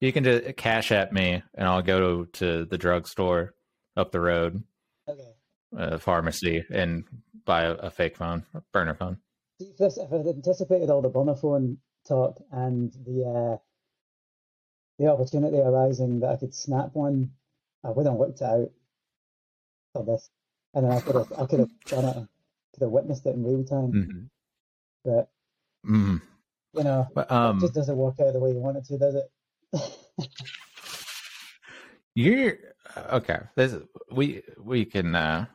[0.00, 3.54] you can just cash at me and I'll go to, to the drugstore
[3.96, 4.62] up the road,
[5.08, 5.32] Okay.
[5.78, 7.04] uh, pharmacy, and
[7.44, 9.18] buy a, a fake phone, a burner phone.
[9.60, 13.58] If, I'd anticipated all the burner phone talk and the uh,
[14.98, 17.30] the opportunity arising that I could snap one,
[17.84, 18.70] I would have worked out
[19.92, 20.28] for this,
[20.74, 22.28] and then I could have I could have done it,
[22.74, 23.92] could have witnessed it in real time.
[23.92, 24.28] Mhm.
[25.04, 25.30] But
[25.88, 26.20] Mm.
[26.74, 28.98] you know, But, it um, just doesn't work out the way you want it to,
[28.98, 29.30] does it?
[32.14, 32.58] You're
[33.12, 33.40] okay.
[33.56, 33.74] This
[34.10, 35.46] we we can uh,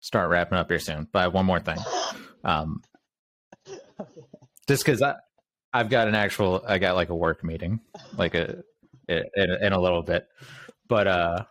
[0.00, 1.06] start wrapping up here soon.
[1.12, 1.78] But one more thing,
[2.42, 2.80] um,
[3.68, 4.22] okay.
[4.68, 5.16] just because I
[5.74, 7.80] I've got an actual I got like a work meeting
[8.16, 8.62] like a
[9.08, 10.26] in, in a little bit,
[10.88, 11.44] but uh,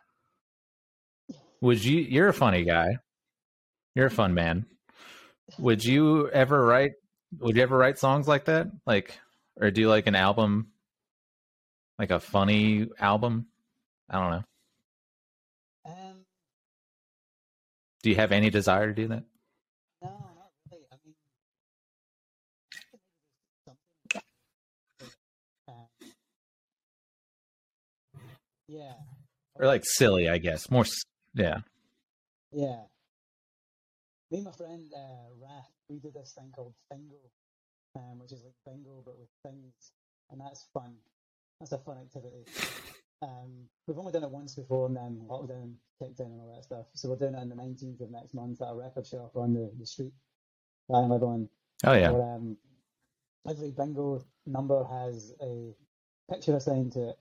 [1.61, 1.99] would you?
[1.99, 2.97] You're a funny guy.
[3.95, 4.65] You're a fun man.
[5.57, 6.91] Would you ever write?
[7.38, 8.67] Would you ever write songs like that?
[8.86, 9.19] Like,
[9.59, 10.71] or do like an album,
[11.97, 13.47] like a funny album?
[14.09, 14.43] I don't know.
[15.86, 16.25] Um,
[18.03, 19.23] Do you have any desire to do that?
[20.01, 20.86] no, not really.
[20.91, 21.15] I mean,
[23.65, 24.21] something.
[25.67, 26.11] but, um,
[28.67, 28.93] yeah.
[29.55, 30.69] or like silly, I guess.
[30.71, 30.86] More,
[31.36, 31.59] yeah.
[32.51, 32.82] Yeah.
[34.32, 37.15] Me and my friend uh, Raph, we do this thing called Bingo,
[37.95, 39.91] um, which is like bingo but with things,
[40.30, 40.95] and that's fun.
[41.59, 42.45] That's a fun activity.
[43.21, 46.63] Um, we've only done it once before, and then lockdown kicked in and all that
[46.63, 46.86] stuff.
[46.93, 49.53] So we're doing it on the 19th of next month at a record shop on
[49.53, 50.13] the, the street
[50.88, 51.49] that I live on.
[51.86, 52.11] Oh yeah.
[52.11, 52.57] Where, um,
[53.49, 55.73] every bingo number has a
[56.32, 57.19] picture assigned to it,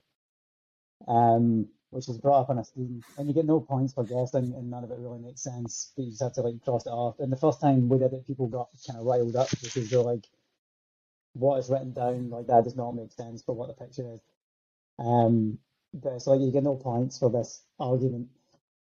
[1.09, 4.55] um, which is brought up on a screen, and you get no points for guessing,
[4.55, 5.93] and none of it really makes sense.
[5.97, 7.19] But you just have to like cross it off.
[7.21, 10.01] And the first time we did it, people got kind of riled up because they're
[10.01, 10.27] like,
[11.35, 14.21] "What is written down like that does not make sense for what the picture is."
[14.99, 15.59] Um,
[15.95, 18.29] but it's like you get no points for this argument,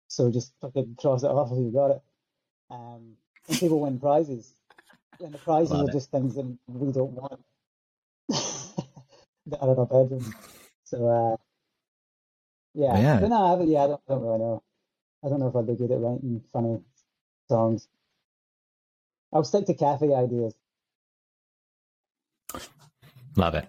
[0.07, 2.01] so just fucking cross it off if you got it.
[2.71, 3.17] Um,
[3.49, 4.53] and people win prizes,
[5.19, 5.91] and the prizes Love are it.
[5.91, 7.41] just things that we don't want
[8.29, 10.33] that are in our bedroom.
[10.85, 11.37] So uh,
[12.73, 13.19] yeah, Yeah.
[13.19, 13.69] but no, I haven't.
[13.69, 14.63] Yeah, I don't, I don't really know.
[15.23, 16.81] I don't know if I'd be good at writing funny
[17.47, 17.87] songs.
[19.31, 20.53] I'll stick to cafe ideas.
[23.35, 23.67] Love it.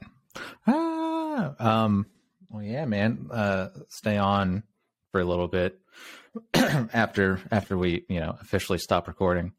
[0.66, 2.06] Ah, um,
[2.50, 3.28] well, yeah, man.
[3.30, 4.62] Uh, stay on
[5.10, 5.78] for a little bit
[6.54, 9.52] after after we, you know, officially stop recording.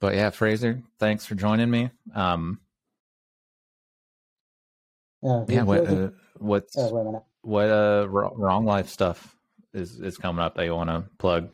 [0.00, 1.90] But yeah, Fraser, thanks for joining me.
[2.14, 2.60] Um,
[5.22, 7.22] Yeah, yeah, what uh, what's oh, wait a minute.
[7.46, 9.36] What uh wrong life stuff
[9.72, 11.50] is is coming up that you want to plug?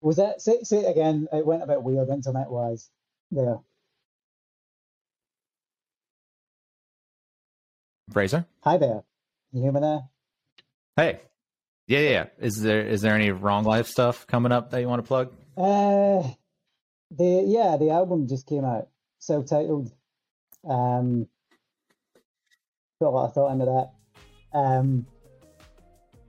[0.00, 1.26] Was that say, say it again?
[1.32, 2.88] It went a bit weird internet wise.
[3.32, 3.58] There.
[8.12, 9.02] Fraser, Hi there.
[9.52, 10.00] You hear me there?
[10.96, 11.20] hey,
[11.88, 12.10] yeah, yeah.
[12.10, 12.26] yeah.
[12.38, 15.32] Is there is there any wrong life stuff coming up that you want to plug?
[15.56, 16.28] Uh,
[17.10, 19.90] the yeah, the album just came out, self-titled.
[20.68, 21.28] Um,
[23.00, 24.58] put a lot of thought into that.
[24.58, 25.06] Um,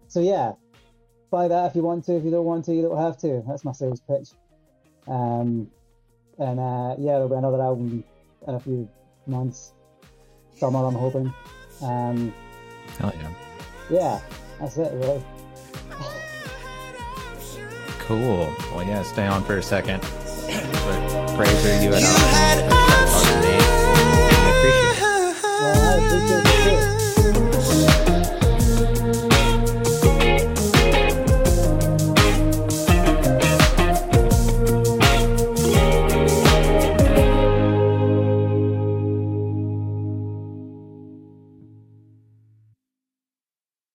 [0.07, 0.53] so yeah,
[1.29, 2.15] buy that if you want to.
[2.15, 3.43] If you don't want to, you don't have to.
[3.47, 4.29] That's my sales pitch.
[5.07, 5.69] Um,
[6.39, 8.03] and uh, yeah, there'll be another album
[8.47, 8.89] in a few
[9.27, 9.73] months,
[10.57, 10.85] summer.
[10.85, 11.33] I'm hoping.
[11.81, 12.33] Um,
[12.99, 13.29] Hell yeah.
[13.89, 14.21] yeah,
[14.59, 15.23] that's it really.
[17.99, 18.53] Cool.
[18.73, 20.01] Well, yeah, stay on for a second.
[20.01, 23.22] But Fraser, you had You
[25.95, 26.72] I'll